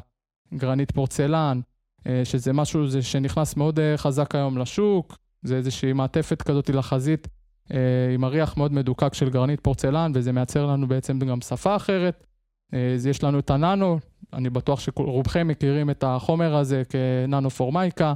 גרנית 0.55 0.90
פורצלן, 0.90 1.61
אה, 2.07 2.25
שזה 2.25 2.52
משהו 2.52 2.88
זה 2.88 3.02
שנכנס 3.02 3.57
מאוד 3.57 3.81
אה, 3.81 3.97
חזק 3.97 4.35
היום 4.35 4.59
לשוק, 4.59 5.19
זה 5.43 5.57
איזושהי 5.57 5.93
מעטפת 5.93 6.43
כזאת 6.43 6.71
לחזית 6.71 7.28
אה, 7.73 7.78
עם 8.14 8.25
הריח 8.25 8.57
מאוד 8.57 8.73
מדוקק 8.73 9.14
של 9.14 9.31
גרנית 9.31 9.61
פורצלן, 9.61 10.12
וזה 10.14 10.33
מייצר 10.33 10.67
לנו 10.67 10.88
בעצם 10.88 11.19
גם 11.19 11.40
שפה 11.40 11.76
אחרת. 11.76 12.25
יש 13.07 13.25
לנו 13.25 13.38
את 13.38 13.50
הננו, 13.50 13.99
אני 14.33 14.50
בטוח 14.50 14.81
שרובכם 14.81 15.49
מכירים 15.49 15.90
את 15.90 16.05
החומר 16.07 16.57
הזה 16.57 16.83
כננו 16.88 17.50
פורמייקה. 17.50 18.14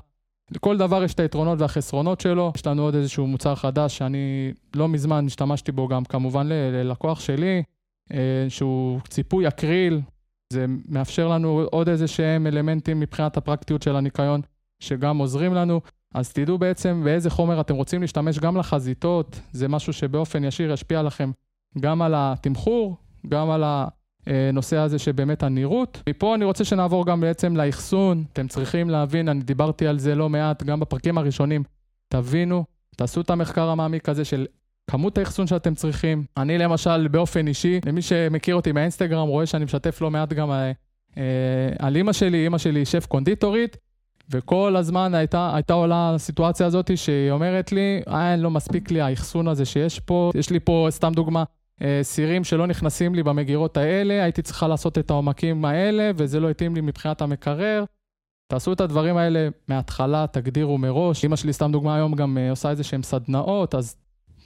לכל 0.51 0.77
דבר 0.77 1.05
יש 1.05 1.15
את 1.15 1.21
היתרונות 1.21 1.61
והחסרונות 1.61 2.21
שלו. 2.21 2.53
יש 2.57 2.67
לנו 2.67 2.83
עוד 2.83 2.95
איזשהו 2.95 3.27
מוצר 3.27 3.55
חדש 3.55 3.99
שאני 3.99 4.53
לא 4.75 4.89
מזמן 4.89 5.27
השתמשתי 5.27 5.73
בו 5.73 5.89
גם 5.89 6.05
כמובן 6.05 6.47
ללקוח 6.49 7.21
שלי, 7.21 7.63
שהוא 8.49 9.01
ציפוי 9.09 9.49
אקריל. 9.49 10.01
זה 10.53 10.67
מאפשר 10.89 11.29
לנו 11.29 11.67
עוד 11.71 11.89
איזה 11.89 12.09
שהם 12.09 12.47
אלמנטים 12.47 13.01
מבחינת 13.01 13.37
הפרקטיות 13.37 13.83
של 13.83 13.97
הניקיון, 13.97 14.41
שגם 14.81 15.19
עוזרים 15.19 15.55
לנו. 15.55 15.81
אז 16.15 16.33
תדעו 16.33 16.59
בעצם 16.59 17.01
באיזה 17.05 17.31
חומר 17.31 17.61
אתם 17.61 17.75
רוצים 17.75 18.01
להשתמש 18.01 18.39
גם 18.39 18.57
לחזיתות, 18.57 19.41
זה 19.53 19.69
משהו 19.69 19.93
שבאופן 19.93 20.45
ישיר 20.45 20.73
ישפיע 20.73 21.03
לכם 21.03 21.31
גם 21.81 22.03
על 22.03 22.15
התמחור, 22.17 22.97
גם 23.29 23.51
על. 23.51 23.65
הנושא 24.27 24.77
הזה 24.77 24.99
שבאמת 24.99 25.43
הנראות. 25.43 26.03
מפה 26.09 26.35
אני 26.35 26.45
רוצה 26.45 26.65
שנעבור 26.65 27.07
גם 27.07 27.21
בעצם 27.21 27.57
לאחסון. 27.57 28.25
אתם 28.33 28.49
צריכים 28.49 28.91
להבין, 28.91 29.29
אני 29.29 29.41
דיברתי 29.41 29.87
על 29.87 29.99
זה 29.99 30.15
לא 30.15 30.29
מעט, 30.29 30.63
גם 30.63 30.81
בפרקים 30.81 31.19
הראשונים, 31.19 31.63
תבינו, 32.09 32.65
תעשו 32.97 33.21
את 33.21 33.31
המחקר 33.31 33.69
המעמיק 33.69 34.09
הזה 34.09 34.25
של 34.25 34.47
כמות 34.91 35.19
האחסון 35.19 35.47
שאתם 35.47 35.75
צריכים. 35.75 36.25
אני 36.37 36.59
למשל, 36.59 37.09
באופן 37.09 37.47
אישי, 37.49 37.81
למי 37.87 38.03
שמכיר 38.03 38.55
אותי 38.55 38.73
מהאינסטגרם, 38.73 39.29
רואה 39.29 39.47
שאני 39.47 39.65
משתף 39.65 40.01
לא 40.01 40.11
מעט 40.11 40.33
גם 40.33 40.51
אה, 40.51 40.73
אה, 41.19 41.23
על 41.79 41.97
אימא 41.97 42.13
שלי, 42.13 42.45
אימא 42.45 42.59
שלי 42.59 42.85
שף 42.85 43.07
קונדיטורית, 43.07 43.77
וכל 44.31 44.77
הזמן 44.77 45.15
הייתה, 45.15 45.51
הייתה 45.55 45.73
עולה 45.73 46.15
הסיטואציה 46.15 46.67
הזאת 46.67 46.99
שהיא 46.99 47.31
אומרת 47.31 47.73
לי, 47.73 48.03
אה, 48.09 48.37
לא 48.37 48.51
מספיק 48.51 48.91
לי 48.91 49.01
האחסון 49.01 49.49
הזה 49.49 49.65
שיש 49.65 50.01
פה, 50.01 50.31
יש 50.35 50.51
לי 50.51 50.61
פה, 50.61 50.87
סתם 50.91 51.13
דוגמה, 51.15 51.45
אה, 51.83 52.01
סירים 52.03 52.45
שלא 52.45 52.67
נכנסים 52.67 53.15
לי 53.15 53.23
במגירות 53.23 53.77
האלה, 53.77 54.23
הייתי 54.23 54.43
צריכה 54.43 54.69
לעשות 54.69 54.99
את 54.99 55.11
העומקים 55.11 55.65
האלה, 55.65 56.11
וזה 56.17 56.41
לא 56.41 56.51
התאים 56.51 56.75
לי 56.75 56.81
מבחינת 56.81 57.23
המקרר. 57.23 57.85
תעשו 58.49 58.73
את 58.73 58.81
הדברים 58.81 59.17
האלה 59.17 59.49
מההתחלה, 59.69 60.27
תגדירו 60.33 60.79
מראש. 60.79 61.25
אמא 61.25 61.37
שלי, 61.37 61.53
סתם 61.53 61.73
דוגמה, 61.73 61.97
היום 61.97 62.15
גם 62.15 62.39
עושה 62.51 62.71
איזה 62.71 62.85
שהם 62.85 63.03
סדנאות, 63.03 63.75
אז 63.75 63.97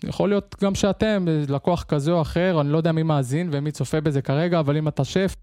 יכול 0.04 0.28
להיות 0.28 0.56
גם 0.62 0.74
שאתם, 0.74 1.24
לקוח 1.48 1.82
כזה 1.82 2.12
או 2.12 2.22
אחר, 2.22 2.60
אני 2.60 2.68
לא 2.68 2.76
יודע 2.76 2.92
מי 2.92 3.02
מאזין 3.02 3.48
ומי 3.52 3.72
צופה 3.72 4.00
בזה 4.00 4.22
כרגע, 4.22 4.60
אבל 4.60 4.76
אם 4.76 4.88
אתה 4.88 5.04
שף 5.04 5.36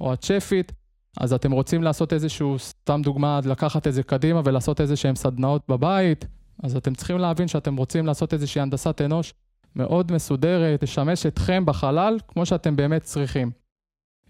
או 0.00 0.12
את 0.12 0.22
שפית, 0.22 0.72
אז 1.20 1.32
אתם 1.32 1.52
רוצים 1.52 1.82
לעשות 1.82 2.12
איזשהו, 2.12 2.58
סתם 2.58 3.00
דוגמה, 3.04 3.40
לקחת 3.44 3.86
את 3.86 3.92
זה 3.92 4.02
קדימה 4.02 4.40
ולעשות 4.44 4.80
איזה 4.80 4.96
שהם 4.96 5.16
סדנאות 5.16 5.62
בבית, 5.68 6.26
אז 6.62 6.76
אתם 6.76 6.94
צריכים 6.94 7.18
להבין 7.18 7.48
שאתם 7.48 7.76
רוצים 7.76 8.06
לעשות 8.06 8.34
איזושהי 8.34 8.60
הנדסת 8.60 9.00
אנוש 9.00 9.34
מאוד 9.76 10.12
מסודרת, 10.12 10.80
תשמש 10.80 11.26
אתכם 11.26 11.66
בחלל 11.66 12.18
כמו 12.28 12.46
שאתם 12.46 12.76
באמת 12.76 13.02
צריכים. 13.02 13.50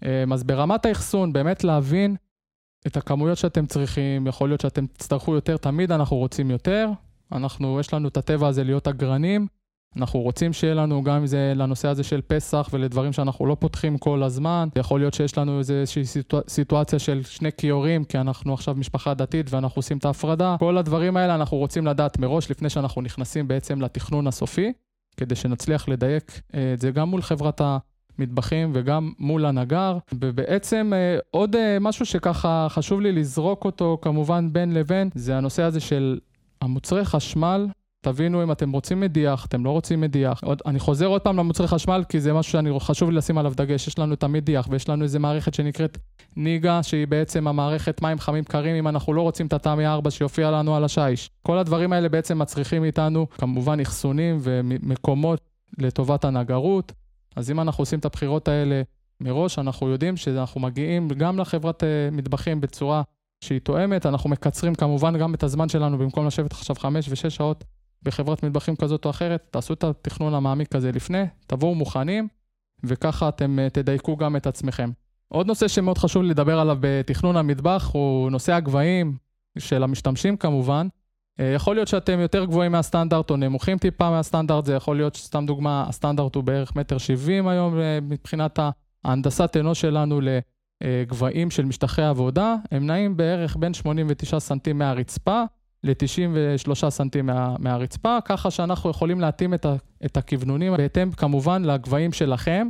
אמ, 0.05 0.33
אז 0.33 0.43
ברמת 0.43 0.85
האחסון, 0.85 1.33
באמת 1.33 1.63
להבין 1.63 2.15
את 2.87 2.97
הכמויות 2.97 3.37
שאתם 3.37 3.65
צריכים, 3.65 4.27
יכול 4.27 4.49
להיות 4.49 4.61
שאתם 4.61 4.87
תצטרכו 4.87 5.35
יותר, 5.35 5.57
תמיד 5.57 5.91
אנחנו 5.91 6.17
רוצים 6.17 6.51
יותר. 6.51 6.89
אנחנו, 7.31 7.79
יש 7.79 7.93
לנו 7.93 8.07
את 8.07 8.17
הטבע 8.17 8.47
הזה 8.47 8.63
להיות 8.63 8.87
אגרנים, 8.87 9.47
אנחנו 9.97 10.19
רוצים 10.19 10.53
שיהיה 10.53 10.73
לנו 10.73 11.03
גם 11.03 11.25
זה 11.25 11.53
לנושא 11.55 11.87
הזה 11.87 12.03
של 12.03 12.21
פסח 12.27 12.69
ולדברים 12.73 13.13
שאנחנו 13.13 13.45
לא 13.45 13.55
פותחים 13.59 13.97
כל 13.97 14.23
הזמן. 14.23 14.69
יכול 14.75 14.99
להיות 14.99 15.13
שיש 15.13 15.37
לנו 15.37 15.59
איזושהי 15.59 16.05
סיטואציה, 16.05 16.49
סיטואציה 16.49 16.99
של 16.99 17.23
שני 17.23 17.49
כיורים, 17.57 18.03
כי 18.03 18.17
אנחנו 18.17 18.53
עכשיו 18.53 18.75
משפחה 18.75 19.13
דתית 19.13 19.53
ואנחנו 19.53 19.79
עושים 19.79 19.97
את 19.97 20.05
ההפרדה. 20.05 20.55
כל 20.59 20.77
הדברים 20.77 21.17
האלה 21.17 21.35
אנחנו 21.35 21.57
רוצים 21.57 21.87
לדעת 21.87 22.19
מראש 22.19 22.51
לפני 22.51 22.69
שאנחנו 22.69 23.01
נכנסים 23.01 23.47
בעצם 23.47 23.81
לתכנון 23.81 24.27
הסופי, 24.27 24.73
כדי 25.17 25.35
שנצליח 25.35 25.87
לדייק 25.87 26.41
אה, 26.55 26.73
את 26.73 26.79
זה 26.79 26.91
גם 26.91 27.09
מול 27.09 27.21
חברת 27.21 27.61
המטבחים 27.61 28.71
וגם 28.75 29.11
מול 29.19 29.45
הנגר. 29.45 29.97
ובעצם 30.13 30.91
אה, 30.95 31.17
עוד 31.31 31.55
אה, 31.55 31.77
משהו 31.81 32.05
שככה 32.05 32.67
חשוב 32.69 33.01
לי 33.01 33.11
לזרוק 33.11 33.65
אותו 33.65 33.97
כמובן 34.01 34.53
בין 34.53 34.73
לבין, 34.73 35.09
זה 35.15 35.37
הנושא 35.37 35.63
הזה 35.63 35.79
של 35.79 36.19
המוצרי 36.61 37.05
חשמל 37.05 37.67
תבינו 38.01 38.43
אם 38.43 38.51
אתם 38.51 38.71
רוצים 38.71 38.99
מדיח, 38.99 39.45
אתם 39.45 39.65
לא 39.65 39.69
רוצים 39.69 40.01
מדיח. 40.01 40.43
עוד, 40.43 40.61
אני 40.65 40.79
חוזר 40.79 41.05
עוד 41.05 41.21
פעם 41.21 41.37
למוצרי 41.37 41.67
חשמל, 41.67 42.03
כי 42.09 42.19
זה 42.19 42.33
משהו 42.33 42.51
שאני 42.51 42.79
חשוב 42.79 43.09
לי 43.09 43.15
לשים 43.15 43.37
עליו 43.37 43.53
דגש. 43.55 43.87
יש 43.87 43.99
לנו 43.99 44.13
את 44.13 44.23
המדיח, 44.23 44.67
ויש 44.69 44.89
לנו 44.89 45.03
איזה 45.03 45.19
מערכת 45.19 45.53
שנקראת 45.53 45.97
ניגה, 46.35 46.83
שהיא 46.83 47.07
בעצם 47.07 47.47
המערכת 47.47 48.01
מים 48.01 48.19
חמים 48.19 48.43
קרים, 48.43 48.75
אם 48.75 48.87
אנחנו 48.87 49.13
לא 49.13 49.21
רוצים 49.21 49.47
את 49.47 49.53
התמי 49.53 49.87
4 49.87 50.11
שיופיע 50.11 50.51
לנו 50.51 50.75
על 50.75 50.83
השיש. 50.83 51.29
כל 51.41 51.57
הדברים 51.57 51.93
האלה 51.93 52.09
בעצם 52.09 52.39
מצריכים 52.39 52.83
איתנו, 52.83 53.27
כמובן, 53.29 53.79
אחסונים 53.79 54.37
ומקומות 54.41 55.41
לטובת 55.77 56.25
הנגרות. 56.25 56.91
אז 57.35 57.51
אם 57.51 57.59
אנחנו 57.59 57.81
עושים 57.81 57.99
את 57.99 58.05
הבחירות 58.05 58.47
האלה 58.47 58.81
מראש, 59.21 59.59
אנחנו 59.59 59.89
יודעים 59.89 60.17
שאנחנו 60.17 60.61
מגיעים 60.61 61.07
גם 61.07 61.39
לחברת 61.39 61.83
uh, 61.83 62.15
מטבחים 62.15 62.61
בצורה 62.61 63.01
שהיא 63.43 63.59
תואמת, 63.59 64.05
אנחנו 64.05 64.29
מקצרים 64.29 64.75
כמובן 64.75 65.17
גם 65.17 65.33
את 65.33 65.43
הזמן 65.43 65.69
שלנו, 65.69 65.97
במקום 65.97 66.27
לשבת 66.27 66.51
עכשיו 66.51 66.75
5 66.75 67.09
ו-6 67.09 67.29
שעות 67.29 67.63
בחברת 68.03 68.43
מטבחים 68.43 68.75
כזאת 68.75 69.05
או 69.05 69.09
אחרת, 69.09 69.47
תעשו 69.51 69.73
את 69.73 69.83
התכנון 69.83 70.33
המעמיק 70.33 70.75
הזה 70.75 70.91
לפני, 70.91 71.23
תבואו 71.47 71.75
מוכנים, 71.75 72.27
וככה 72.83 73.29
אתם 73.29 73.59
אה, 73.59 73.69
תדייקו 73.69 74.17
גם 74.17 74.35
את 74.35 74.47
עצמכם. 74.47 74.91
עוד 75.27 75.47
נושא 75.47 75.67
שמאוד 75.67 75.97
חשוב 75.97 76.23
לדבר 76.23 76.59
עליו 76.59 76.77
בתכנון 76.79 77.37
המטבח 77.37 77.89
הוא 77.93 78.31
נושא 78.31 78.53
הגבהים 78.53 79.17
של 79.59 79.83
המשתמשים 79.83 80.37
כמובן. 80.37 80.87
אה, 81.39 81.45
יכול 81.45 81.75
להיות 81.75 81.87
שאתם 81.87 82.19
יותר 82.19 82.45
גבוהים 82.45 82.71
מהסטנדרט 82.71 83.29
או 83.29 83.37
נמוכים 83.37 83.77
טיפה 83.77 84.09
מהסטנדרט, 84.09 84.65
זה 84.65 84.73
יכול 84.73 84.95
להיות 84.95 85.15
סתם 85.15 85.45
דוגמה, 85.45 85.85
הסטנדרט 85.87 86.35
הוא 86.35 86.43
בערך 86.43 86.75
מטר 86.75 86.97
שבעים 86.97 87.47
היום 87.47 87.79
אה, 87.79 87.99
מבחינת 88.01 88.59
ההנדסת 89.03 89.57
אנוש 89.59 89.81
שלנו 89.81 90.19
לגבהים 90.81 91.51
של 91.51 91.65
משטחי 91.65 92.01
עבודה, 92.01 92.55
הם 92.71 92.87
נעים 92.87 93.17
בערך 93.17 93.55
בין 93.59 93.73
89 93.73 94.39
סנטים 94.39 94.77
מהרצפה 94.77 95.43
ל-93 95.83 96.89
סנטים 96.89 97.25
מה, 97.25 97.55
מהרצפה, 97.59 98.17
ככה 98.25 98.51
שאנחנו 98.51 98.89
יכולים 98.89 99.19
להתאים 99.19 99.53
את, 99.53 99.65
ה, 99.65 99.75
את 100.05 100.17
הכוונונים 100.17 100.77
בהתאם 100.77 101.11
כמובן 101.11 101.63
לגבהים 101.63 102.13
שלכם. 102.13 102.67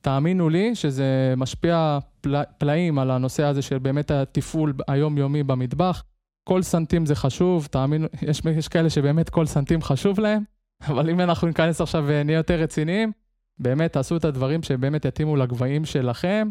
תאמינו 0.00 0.48
לי 0.48 0.74
שזה 0.74 1.34
משפיע 1.36 1.98
פלא, 2.20 2.40
פלאים 2.58 2.98
על 2.98 3.10
הנושא 3.10 3.42
הזה 3.42 3.62
של 3.62 3.78
באמת 3.78 4.10
התפעול 4.10 4.74
היומיומי 4.88 5.42
במטבח. 5.42 6.04
כל 6.44 6.62
סנטים 6.62 7.06
זה 7.06 7.14
חשוב, 7.14 7.66
תאמינו, 7.70 8.06
יש, 8.22 8.42
יש 8.56 8.68
כאלה 8.68 8.90
שבאמת 8.90 9.30
כל 9.30 9.46
סנטים 9.46 9.82
חשוב 9.82 10.20
להם, 10.20 10.42
אבל 10.88 11.10
אם 11.10 11.20
אנחנו 11.20 11.48
ניכנס 11.48 11.80
עכשיו 11.80 12.04
ונהיה 12.06 12.36
יותר 12.36 12.60
רציניים, 12.60 13.12
באמת 13.58 13.92
תעשו 13.92 14.16
את 14.16 14.24
הדברים 14.24 14.62
שבאמת 14.62 15.04
יתאימו 15.04 15.36
לגבהים 15.36 15.84
שלכם. 15.84 16.48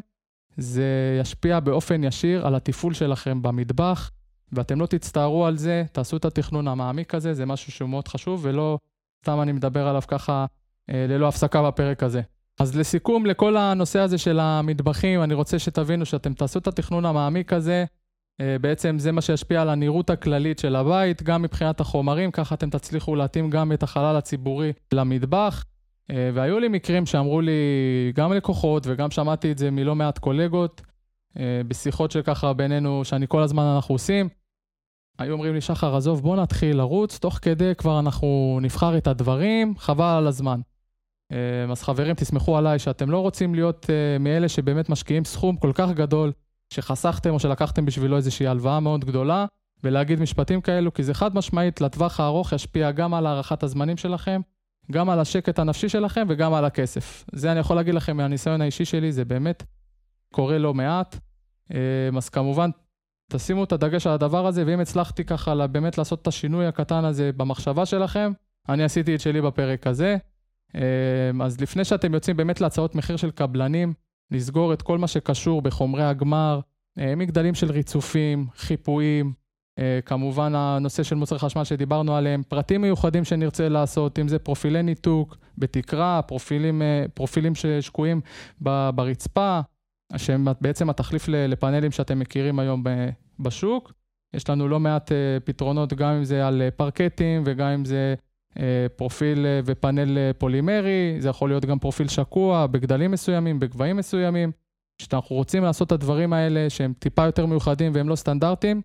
זה 0.58 1.18
ישפיע 1.22 1.60
באופן 1.60 2.04
ישיר 2.04 2.48
על 2.48 2.56
התפעול 2.56 2.94
שלכם 2.94 3.42
במטבח. 3.42 4.12
ואתם 4.54 4.82
לא 4.82 4.86
תצטערו 4.86 5.46
על 5.46 5.58
זה, 5.58 5.84
תעשו 5.92 6.18
את 6.18 6.26
התכנון 6.26 6.68
המעמיק 6.68 7.16
הזה, 7.16 7.34
זה 7.34 7.46
משהו 7.46 7.72
שהוא 7.72 7.90
מאוד 7.90 8.08
חשוב, 8.08 8.40
ולא 8.44 8.78
סתם 9.24 9.42
אני 9.42 9.52
מדבר 9.52 9.88
עליו 9.88 10.02
ככה 10.08 10.46
אה, 10.90 11.06
ללא 11.10 11.28
הפסקה 11.28 11.64
בפרק 11.64 12.04
הזה. 12.04 12.22
אז 12.60 12.78
לסיכום, 12.78 13.26
לכל 13.26 13.58
הנושא 13.58 14.00
הזה 14.00 14.18
של 14.18 14.40
המטבחים, 14.40 15.24
אני 15.24 15.34
רוצה 15.34 15.60
שתבינו 15.60 16.06
שאתם 16.06 16.34
תעשו 16.34 16.60
את 16.60 16.68
התכנון 16.68 17.06
המעמיק 17.06 17.54
הזה, 17.54 17.86
אה, 18.42 18.58
בעצם 18.62 19.00
זה 19.00 19.12
מה 19.12 19.22
שישפיע 19.22 19.62
על 19.62 19.70
הנראות 19.70 20.10
הכללית 20.10 20.60
של 20.60 20.76
הבית, 20.76 21.24
גם 21.24 21.42
מבחינת 21.42 21.80
החומרים, 21.80 22.32
ככה 22.32 22.56
אתם 22.56 22.70
תצליחו 22.70 23.16
להתאים 23.16 23.50
גם 23.50 23.72
את 23.72 23.84
החלל 23.84 24.16
הציבורי 24.16 24.74
למטבח. 24.94 25.66
אה, 26.12 26.30
והיו 26.34 26.60
לי 26.60 26.68
מקרים 26.68 27.06
שאמרו 27.06 27.42
לי, 27.42 27.52
גם 28.16 28.34
לקוחות, 28.34 28.84
וגם 28.88 29.12
שמעתי 29.12 29.52
את 29.52 29.58
זה 29.58 29.72
מלא 29.72 29.96
מעט 29.96 30.18
קולגות, 30.18 30.82
אה, 31.40 31.62
בשיחות 31.68 32.12
שככה 32.12 32.54
בינינו, 32.54 33.06
שאני 33.06 33.26
כל 33.30 33.42
הזמן 33.42 33.64
אנחנו 33.64 33.96
עושים, 33.96 34.30
היו 35.22 35.34
אומרים 35.34 35.54
לי, 35.54 35.62
שחר, 35.62 35.96
עזוב, 35.96 36.22
בוא 36.22 36.36
נתחיל 36.36 36.78
לרוץ, 36.78 37.20
תוך 37.20 37.40
כדי 37.42 37.76
כבר 37.78 38.00
אנחנו 38.00 38.60
נבחר 38.62 38.98
את 38.98 39.08
הדברים, 39.08 39.78
חבל 39.78 40.16
על 40.18 40.28
הזמן. 40.28 40.62
אה, 41.32 41.72
אז 41.72 41.84
חברים, 41.84 42.16
תסמכו 42.16 42.58
עליי 42.58 42.80
שאתם 42.80 43.10
לא 43.10 43.20
רוצים 43.20 43.56
להיות 43.56 43.90
אה, 43.90 44.18
מאלה 44.20 44.50
שבאמת 44.50 44.90
משקיעים 44.90 45.26
סכום 45.26 45.58
כל 45.58 45.72
כך 45.76 45.90
גדול, 45.90 46.32
שחסכתם 46.74 47.30
או 47.30 47.40
שלקחתם 47.40 47.86
בשבילו 47.86 48.18
איזושהי 48.18 48.48
הלוואה 48.48 48.80
מאוד 48.80 49.06
גדולה, 49.06 49.46
ולהגיד 49.84 50.20
משפטים 50.20 50.62
כאלו, 50.62 50.94
כי 50.94 51.04
זה 51.04 51.14
חד 51.14 51.36
משמעית 51.36 51.82
לטווח 51.82 52.20
הארוך 52.20 52.54
ישפיע 52.54 52.92
גם 52.92 53.14
על 53.14 53.26
הארכת 53.26 53.64
הזמנים 53.64 53.98
שלכם, 53.98 54.42
גם 54.92 55.10
על 55.10 55.20
השקט 55.20 55.60
הנפשי 55.60 55.90
שלכם 55.90 56.26
וגם 56.30 56.54
על 56.54 56.66
הכסף. 56.66 57.26
זה 57.32 57.52
אני 57.52 57.60
יכול 57.60 57.76
להגיד 57.76 57.94
לכם 57.94 58.18
מהניסיון 58.18 58.62
האישי 58.62 58.86
שלי, 58.86 59.12
זה 59.12 59.26
באמת 59.26 59.64
קורה 60.34 60.58
לא 60.58 60.74
מעט. 60.74 61.18
אה, 61.74 62.18
אז 62.18 62.30
כמובן, 62.30 62.70
תשימו 63.32 63.64
את 63.64 63.72
הדגש 63.72 64.08
על 64.08 64.14
הדבר 64.14 64.48
הזה, 64.48 64.64
ואם 64.68 64.80
הצלחתי 64.80 65.24
ככה 65.24 65.68
באמת 65.68 65.98
לעשות 65.98 66.22
את 66.22 66.28
השינוי 66.28 66.66
הקטן 66.66 67.06
הזה 67.06 67.32
במחשבה 67.38 67.86
שלכם, 67.86 68.32
אני 68.70 68.84
עשיתי 68.84 69.16
את 69.16 69.20
שלי 69.20 69.42
בפרק 69.42 69.88
הזה. 69.88 70.18
אמ, 70.76 71.42
אז 71.42 71.62
לפני 71.62 71.86
שאתם 71.86 72.14
יוצאים 72.14 72.38
באמת 72.38 72.62
להצעות 72.62 72.96
מחיר 72.96 73.16
של 73.16 73.32
קבלנים, 73.32 73.94
לסגור 74.32 74.74
את 74.74 74.82
כל 74.82 74.98
מה 74.98 75.08
שקשור 75.08 75.62
בחומרי 75.62 76.04
הגמר, 76.04 76.60
אה, 77.00 77.16
מגדלים 77.16 77.56
של 77.56 77.72
ריצופים, 77.72 78.48
חיפויים, 78.56 79.34
אה, 79.80 80.00
כמובן 80.06 80.56
הנושא 80.56 81.04
של 81.04 81.16
מוצרי 81.16 81.40
חשמל 81.40 81.64
שדיברנו 81.64 82.16
עליהם, 82.16 82.44
פרטים 82.48 82.82
מיוחדים 82.82 83.24
שנרצה 83.24 83.70
לעשות, 83.70 84.20
אם 84.20 84.28
זה 84.28 84.40
פרופילי 84.40 84.84
ניתוק 84.84 85.38
בתקרה, 85.58 86.22
פרופילים, 86.22 86.82
אה, 86.82 87.06
פרופילים 87.14 87.56
ששקועים 87.56 88.22
ברצפה, 88.96 89.60
שהם 90.18 90.48
בעצם 90.62 90.90
התחליף 90.90 91.28
לפאנלים 91.28 91.92
שאתם 91.92 92.20
מכירים 92.20 92.60
היום 92.60 92.84
בשוק. 93.40 93.94
יש 94.34 94.50
לנו 94.50 94.68
לא 94.68 94.80
מעט 94.80 95.12
אה, 95.12 95.40
פתרונות, 95.44 95.94
גם 95.94 96.10
אם 96.10 96.24
זה 96.24 96.48
על 96.48 96.62
אה, 96.62 96.72
פרקטים 96.72 97.44
וגם 97.46 97.68
אם 97.68 97.86
זה 97.86 98.16
אה, 98.60 98.86
פרופיל 98.96 99.46
ופאנל 99.66 100.34
פולימרי, 100.38 101.16
זה 101.20 101.30
יכול 101.30 101.50
להיות 101.50 101.66
גם 101.66 101.80
פרופיל 101.80 102.08
שקוע 102.08 102.68
בגדלים 102.68 103.12
מסוימים, 103.12 103.60
בגבהים 103.60 103.98
מסוימים. 103.98 104.52
כשאנחנו 104.98 105.36
רוצים 105.36 105.64
לעשות 105.64 105.88
את 105.88 105.92
הדברים 105.92 106.34
האלה 106.34 106.70
שהם 106.70 106.94
טיפה 107.00 107.26
יותר 107.26 107.46
מיוחדים 107.46 107.92
והם 107.96 108.10
לא 108.10 108.16
סטנדרטיים, 108.16 108.82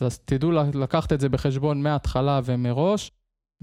אז 0.00 0.18
תדעו 0.18 0.50
לקחת 0.74 1.12
את 1.12 1.20
זה 1.20 1.28
בחשבון 1.28 1.82
מההתחלה 1.82 2.40
ומראש. 2.44 3.10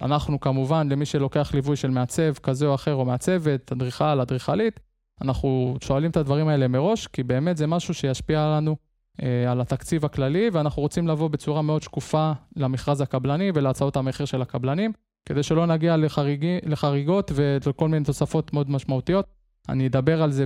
אנחנו 0.02 0.40
כמובן, 0.40 0.90
למי 0.90 1.06
שלוקח 1.06 1.54
ליווי 1.54 1.76
של 1.76 1.90
מעצב 1.90 2.34
כזה 2.34 2.68
או 2.68 2.76
אחר, 2.76 2.94
או 2.94 3.06
מעצבת, 3.06 3.72
אדריכל, 3.72 4.22
אדריכלית, 4.22 4.80
אנחנו 5.21 5.77
שואלים 5.83 6.12
את 6.12 6.17
הדברים 6.17 6.47
האלה 6.47 6.67
מראש, 6.67 7.07
כי 7.07 7.24
באמת 7.24 7.57
זה 7.57 7.67
משהו 7.67 7.93
שישפיע 7.93 8.45
עלינו 8.45 8.75
אה, 9.24 9.51
על 9.51 9.62
התקציב 9.62 10.05
הכללי, 10.05 10.50
ואנחנו 10.53 10.81
רוצים 10.81 11.07
לבוא 11.07 11.27
בצורה 11.27 11.62
מאוד 11.62 11.81
שקופה 11.81 12.31
למכרז 12.55 13.01
הקבלני 13.01 13.51
ולהצעות 13.53 13.97
המחיר 13.97 14.25
של 14.25 14.41
הקבלנים, 14.41 14.91
כדי 15.25 15.43
שלא 15.43 15.65
נגיע 15.65 15.97
לחריגי, 15.97 16.57
לחריגות 16.63 17.31
ולכל 17.36 17.89
מיני 17.89 18.05
תוספות 18.05 18.53
מאוד 18.53 18.69
משמעותיות. 18.69 19.25
אני 19.69 19.88
אדבר 19.88 20.24
על 20.24 20.31
זה 20.31 20.45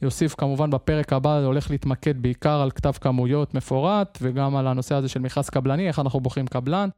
ויוסיף 0.00 0.34
כמובן 0.34 0.70
בפרק 0.70 1.12
הבא, 1.12 1.40
זה 1.40 1.46
הולך 1.46 1.70
להתמקד 1.70 2.22
בעיקר 2.22 2.60
על 2.60 2.70
כתב 2.70 2.92
כמויות 3.00 3.54
מפורט, 3.54 4.18
וגם 4.22 4.56
על 4.56 4.66
הנושא 4.66 4.94
הזה 4.94 5.08
של 5.08 5.20
מכרז 5.20 5.50
קבלני, 5.50 5.88
איך 5.88 5.98
אנחנו 5.98 6.20
בוחרים 6.20 6.46
קבלן. 6.46 6.88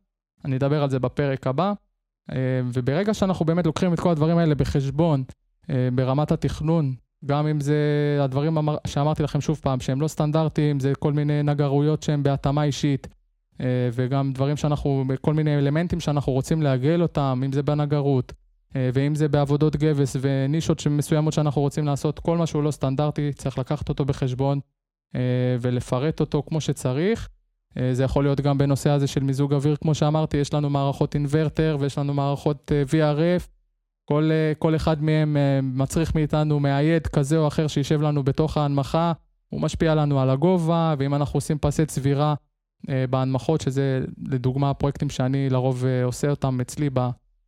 אני 0.45 0.57
אדבר 0.57 0.83
על 0.83 0.91
זה 0.91 0.99
בפרק 0.99 1.47
הבא. 1.47 1.73
אה, 2.33 2.61
וברגע 2.73 3.15
שאנחנו 3.15 3.45
באמת 3.45 3.67
לוקחים 3.67 3.95
את 3.95 4.01
כל 4.01 4.11
הדברים 4.11 4.39
האלה 4.39 4.55
בחשבון, 4.55 5.25
ברמת 5.95 6.33
התכנון, 6.33 6.95
גם 7.25 7.47
אם 7.47 7.61
זה 7.61 7.77
הדברים 8.21 8.59
שאמרתי 8.87 9.23
לכם 9.23 9.41
שוב 9.41 9.61
פעם, 9.63 9.81
שהם 9.81 10.01
לא 10.01 10.09
סטנדרטיים, 10.09 10.81
זה 10.81 10.93
כל 10.99 11.13
מיני 11.13 11.43
נגרויות 11.43 12.03
שהן 12.03 12.23
בהתאמה 12.23 12.65
אישית, 12.65 13.09
אה, 13.61 13.67
וגם 13.93 14.33
דברים 14.33 14.57
שאנחנו, 14.57 15.05
כל 15.21 15.35
מיני 15.35 15.59
אלמנטים 15.59 16.01
שאנחנו 16.01 16.33
רוצים 16.33 16.63
לעגל 16.63 17.03
אותם, 17.03 17.43
אם 17.45 17.53
זה 17.53 17.63
בנגרות, 17.63 18.33
ואם 18.75 19.15
זה 19.15 19.29
בעבודות 19.29 19.77
גבס 19.77 20.17
ונישות 20.21 20.87
מסוימות 20.91 21.33
שאנחנו 21.33 21.63
רוצים 21.63 21.87
לעשות, 21.87 22.19
כל 22.19 22.39
מה 22.39 22.47
שהוא 22.47 22.63
לא 22.63 22.71
סטנדרטי, 22.71 23.33
צריך 23.33 23.59
לקחת 23.59 23.89
אותו 23.89 24.05
בחשבון 24.05 24.61
ולפרט 25.61 26.21
אותו 26.21 26.43
כמו 26.47 26.61
שצריך. 26.61 27.29
אה, 27.79 27.95
זה 27.95 28.05
יכול 28.05 28.25
להיות 28.25 28.41
גם 28.41 28.59
בנושא 28.59 28.91
הזה 28.91 29.07
של 29.07 29.23
מיזוג 29.23 29.55
אוויר, 29.55 29.77
כמו 29.77 29.95
שאמרתי, 29.95 30.37
יש 30.37 30.55
לנו 30.55 30.71
מערכות 30.71 31.15
אינוורטר 31.15 31.77
ויש 31.81 31.99
לנו 31.99 32.15
מערכות 32.15 32.73
אה, 32.73 32.83
VRF. 32.89 33.56
כל, 34.09 34.31
אה, 34.33 34.53
כל 34.59 34.77
אחד 34.77 35.03
מהם 35.03 35.37
מצריך 35.63 36.15
מאיתנו 36.15 36.61
מאייד 36.61 37.07
כזה 37.07 37.39
או 37.39 37.49
אחר 37.49 37.67
שישב 37.67 38.03
לנו 38.03 38.23
בתוך 38.23 38.57
ההנמכה, 38.57 39.13
הוא 39.49 39.61
משפיע 39.61 39.95
לנו 39.95 40.21
על 40.21 40.31
הגובה, 40.31 40.95
ואם 40.99 41.15
אנחנו 41.15 41.37
עושים 41.37 41.59
פסי 41.59 41.87
צבירה 41.87 42.35
בהנמכות, 43.11 43.61
שזה 43.61 44.05
לדוגמה 44.27 44.71
הפרויקטים 44.71 45.11
שאני 45.11 45.51
לרוב 45.51 45.85
עושה 46.05 46.31
אותם 46.31 46.61
אצלי 46.61 46.91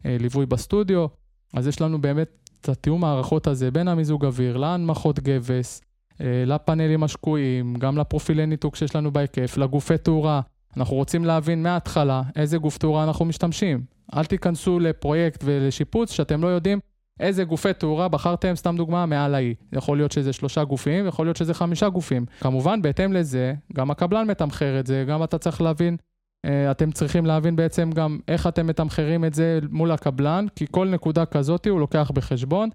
בליווי 0.05 0.47
בסטודיו, 0.47 1.07
אז 1.55 1.67
יש 1.67 1.81
לנו 1.81 2.01
באמת 2.01 2.39
את 2.61 2.69
התיאום 2.69 3.05
הערכות 3.05 3.47
הזה 3.47 3.71
בין 3.71 3.89
המיזוג 3.89 4.25
אוויר 4.25 4.57
להנמכות 4.57 5.21
גבס, 5.21 5.81
אה, 6.21 6.45
לפאנלים 6.47 7.03
השקועים, 7.03 7.75
גם 7.75 7.99
לפרופילי 7.99 8.47
ניתוק 8.47 8.77
שיש 8.77 8.97
לנו 8.97 9.13
בהיקף, 9.13 9.57
לגופי 9.57 9.99
תאורה. 9.99 10.41
אנחנו 10.79 10.97
רוצים 10.97 11.25
להבין 11.25 11.63
מההתחלה 11.63 12.23
איזה 12.37 12.59
גוף 12.59 12.79
תאורה 12.79 13.05
אנחנו 13.05 13.25
משתמשים. 13.25 13.83
אל 14.15 14.25
תיכנסו 14.25 14.79
לפרויקט 14.79 15.41
ולשיפוץ 15.45 16.13
שאתם 16.13 16.43
לא 16.43 16.49
יודעים 16.49 16.81
איזה 17.21 17.45
גופי 17.45 17.73
תאורה 17.73 18.09
בחרתם, 18.09 18.57
סתם 18.57 18.77
דוגמה, 18.77 19.07
מעל 19.07 19.35
האי. 19.35 19.55
יכול 19.73 19.97
להיות 19.97 20.13
שזה 20.13 20.33
שלושה 20.33 20.65
גופים, 20.65 21.07
יכול 21.07 21.27
להיות 21.27 21.37
שזה 21.37 21.55
חמישה 21.55 21.89
גופים. 21.89 22.27
כמובן, 22.41 22.83
בהתאם 22.83 23.13
לזה, 23.13 23.55
גם 23.75 23.91
הקבלן 23.91 24.27
מתמחר 24.27 24.81
את 24.81 24.87
זה, 24.87 25.05
גם 25.09 25.25
אתה 25.25 25.39
צריך 25.39 25.61
להבין, 25.61 25.97
אה, 26.45 26.71
אתם 26.71 26.91
צריכים 26.91 27.27
להבין 27.27 27.57
בעצם 27.57 27.91
גם 27.91 28.19
איך 28.29 28.47
אתם 28.47 28.67
מתמחרים 28.67 29.25
את 29.25 29.35
זה 29.35 29.59
מול 29.71 29.91
הקבלן, 29.91 30.47
כי 30.57 30.67
כל 30.71 30.89
נקודה 30.89 31.27
כזאת 31.27 31.67
הוא 31.67 31.81
לוקח 31.81 32.11
בחשבון. 32.15 32.69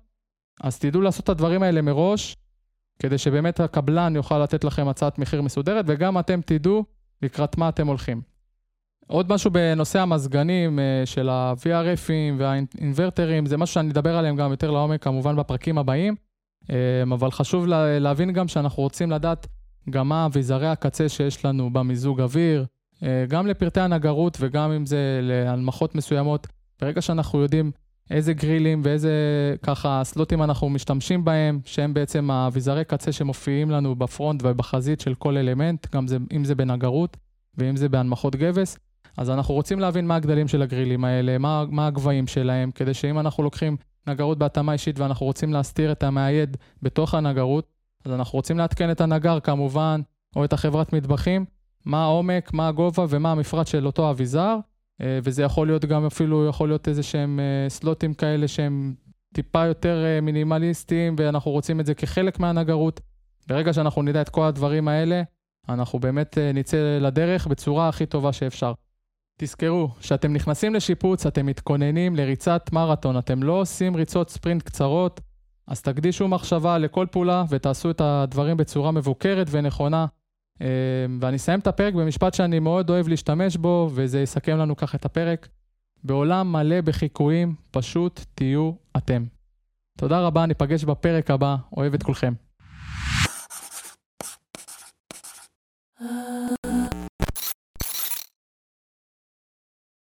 אז 0.62 0.80
תדעו 0.80 1.02
לעשות 1.02 1.24
את 1.24 1.30
הדברים 1.30 1.64
האלה 1.64 1.82
מראש, 1.82 2.38
כדי 3.00 3.18
שבאמת 3.18 3.60
הקבלן 3.60 4.16
יוכל 4.16 4.44
לתת 4.44 4.64
לכם 4.64 4.88
הצעת 4.88 5.20
מחיר 5.20 5.42
מסודרת, 5.42 5.86
וגם 5.88 6.20
אתם 6.20 6.40
תדעו 6.46 6.86
לקראת 7.24 7.58
מה 7.58 7.70
אתם 7.70 7.88
הולכים. 7.88 8.22
עוד 9.08 9.34
משהו 9.34 9.52
בנושא 9.52 10.00
המזגנים 10.00 10.80
אה, 10.80 11.06
של 11.06 11.30
ה-VRFים 11.30 12.36
והאינוורטרים, 12.38 13.46
זה 13.46 13.58
משהו 13.58 13.74
שאני 13.74 13.92
אדבר 13.92 14.18
עליהם 14.18 14.36
גם 14.36 14.52
יותר 14.52 14.72
לעומק 14.72 15.04
כמובן 15.04 15.36
בפרקים 15.36 15.78
הבאים, 15.78 16.16
אה, 16.70 17.04
אבל 17.04 17.32
חשוב 17.32 17.66
להבין 18.00 18.32
גם 18.32 18.48
שאנחנו 18.48 18.84
רוצים 18.84 19.12
לדעת 19.12 19.48
גם 19.90 20.10
מה 20.10 20.26
אביזרי 20.26 20.68
הקצה 20.68 21.10
שיש 21.10 21.46
לנו 21.46 21.74
במיזוג 21.74 22.22
אוויר, 22.22 22.66
אה, 23.04 23.26
גם 23.30 23.48
לפרטי 23.48 23.80
הנגרות 23.80 24.38
וגם 24.40 24.72
אם 24.72 24.86
זה 24.86 25.20
להנמכות 25.22 25.96
מסוימות. 25.96 26.48
ברגע 26.82 27.02
שאנחנו 27.02 27.42
יודעים 27.42 27.72
איזה 28.12 28.34
גרילים 28.34 28.82
ואיזה 28.84 29.12
ככה 29.62 30.02
סלוטים 30.04 30.44
אנחנו 30.44 30.70
משתמשים 30.70 31.26
בהם, 31.26 31.60
שהם 31.66 31.94
בעצם 31.94 32.32
האביזרי 32.32 32.86
קצה 32.86 33.12
שמופיעים 33.12 33.72
לנו 33.72 33.96
בפרונט 33.96 34.42
ובחזית 34.44 35.02
של 35.02 35.16
כל 35.16 35.38
אלמנט, 35.38 35.96
גם 35.96 36.08
זה, 36.08 36.18
אם 36.36 36.46
זה 36.46 36.56
בנגרות 36.56 37.18
ואם 37.58 37.76
זה 37.76 37.90
בהנמכות 37.90 38.36
גבס. 38.36 38.78
אז 39.18 39.30
אנחנו 39.30 39.54
רוצים 39.54 39.80
להבין 39.80 40.08
מה 40.08 40.16
הגדלים 40.16 40.48
של 40.48 40.62
הגרילים 40.62 41.06
האלה, 41.06 41.38
מה, 41.38 41.64
מה 41.70 41.88
הגבהים 41.88 42.28
שלהם, 42.28 42.72
כדי 42.72 42.94
שאם 42.94 43.20
אנחנו 43.20 43.44
לוקחים 43.44 43.78
נגרות 44.08 44.38
בהתאמה 44.38 44.74
אישית 44.74 45.00
ואנחנו 45.00 45.26
רוצים 45.26 45.54
להסתיר 45.54 45.92
את 45.92 46.04
המאייד 46.04 46.58
בתוך 46.82 47.14
הנגרות, 47.14 47.68
אז 48.06 48.12
אנחנו 48.12 48.38
רוצים 48.38 48.58
לעדכן 48.58 48.92
את 48.92 49.02
הנגר 49.02 49.40
כמובן, 49.40 50.02
או 50.36 50.46
את 50.46 50.54
החברת 50.54 50.94
מטבחים, 50.94 51.46
מה 51.86 52.04
העומק, 52.04 52.54
מה 52.54 52.68
הגובה 52.68 53.06
ומה 53.10 53.32
המפרט 53.32 53.68
של 53.68 53.86
אותו 53.86 54.10
אביזר, 54.10 54.58
וזה 55.02 55.44
יכול 55.44 55.68
להיות 55.68 55.86
גם 55.86 56.06
אפילו, 56.06 56.48
יכול 56.48 56.70
להיות 56.70 56.88
איזה 56.88 57.04
שהם 57.04 57.40
אה, 57.40 57.70
סלוטים 57.70 58.14
כאלה 58.14 58.48
שהם 58.48 58.94
טיפה 59.34 59.66
יותר 59.66 60.04
אה, 60.06 60.22
מינימליסטיים, 60.22 61.16
ואנחנו 61.18 61.52
רוצים 61.52 61.80
את 61.80 61.86
זה 61.86 61.94
כחלק 61.94 62.40
מהנגרות. 62.40 63.02
ברגע 63.48 63.74
שאנחנו 63.74 64.02
נדע 64.02 64.22
את 64.22 64.30
כל 64.30 64.44
הדברים 64.44 64.88
האלה, 64.88 65.22
אנחנו 65.70 66.00
באמת 66.00 66.38
נצא 66.54 66.98
לדרך 67.02 67.48
בצורה 67.48 67.90
הכי 67.90 68.06
טובה 68.06 68.34
שאפשר. 68.34 68.74
תזכרו, 69.38 69.90
כשאתם 70.00 70.34
נכנסים 70.34 70.76
לשיפוץ, 70.76 71.26
אתם 71.26 71.46
מתכוננים 71.46 72.16
לריצת 72.16 72.70
מרתון, 72.74 73.18
אתם 73.18 73.44
לא 73.44 73.54
עושים 73.54 73.96
ריצות 73.96 74.30
ספרינט 74.30 74.64
קצרות, 74.64 75.22
אז 75.68 75.82
תקדישו 75.82 76.28
מחשבה 76.28 76.78
לכל 76.78 77.08
פעולה 77.12 77.44
ותעשו 77.50 77.92
את 77.92 78.02
הדברים 78.02 78.58
בצורה 78.58 78.92
מבוקרת 78.92 79.48
ונכונה. 79.52 80.06
אמ, 80.62 80.68
ואני 81.22 81.38
אסיים 81.38 81.60
את 81.60 81.68
הפרק 81.68 81.94
במשפט 81.94 82.34
שאני 82.34 82.60
מאוד 82.60 82.90
אוהב 82.90 83.08
להשתמש 83.08 83.58
בו, 83.58 83.90
וזה 83.94 84.22
יסכם 84.22 84.58
לנו 84.58 84.76
ככה 84.76 84.98
את 84.98 85.06
הפרק. 85.06 85.48
בעולם 86.04 86.52
מלא 86.52 86.82
בחיקויים, 86.82 87.56
פשוט 87.72 88.22
תהיו 88.36 88.72
אתם. 88.98 89.26
תודה 89.98 90.20
רבה, 90.20 90.46
ניפגש 90.46 90.84
בפרק 90.84 91.32
הבא, 91.32 91.56
אוהב 91.78 91.94
את 91.94 92.04
כולכם. 92.04 92.34
Uh... 96.02 96.73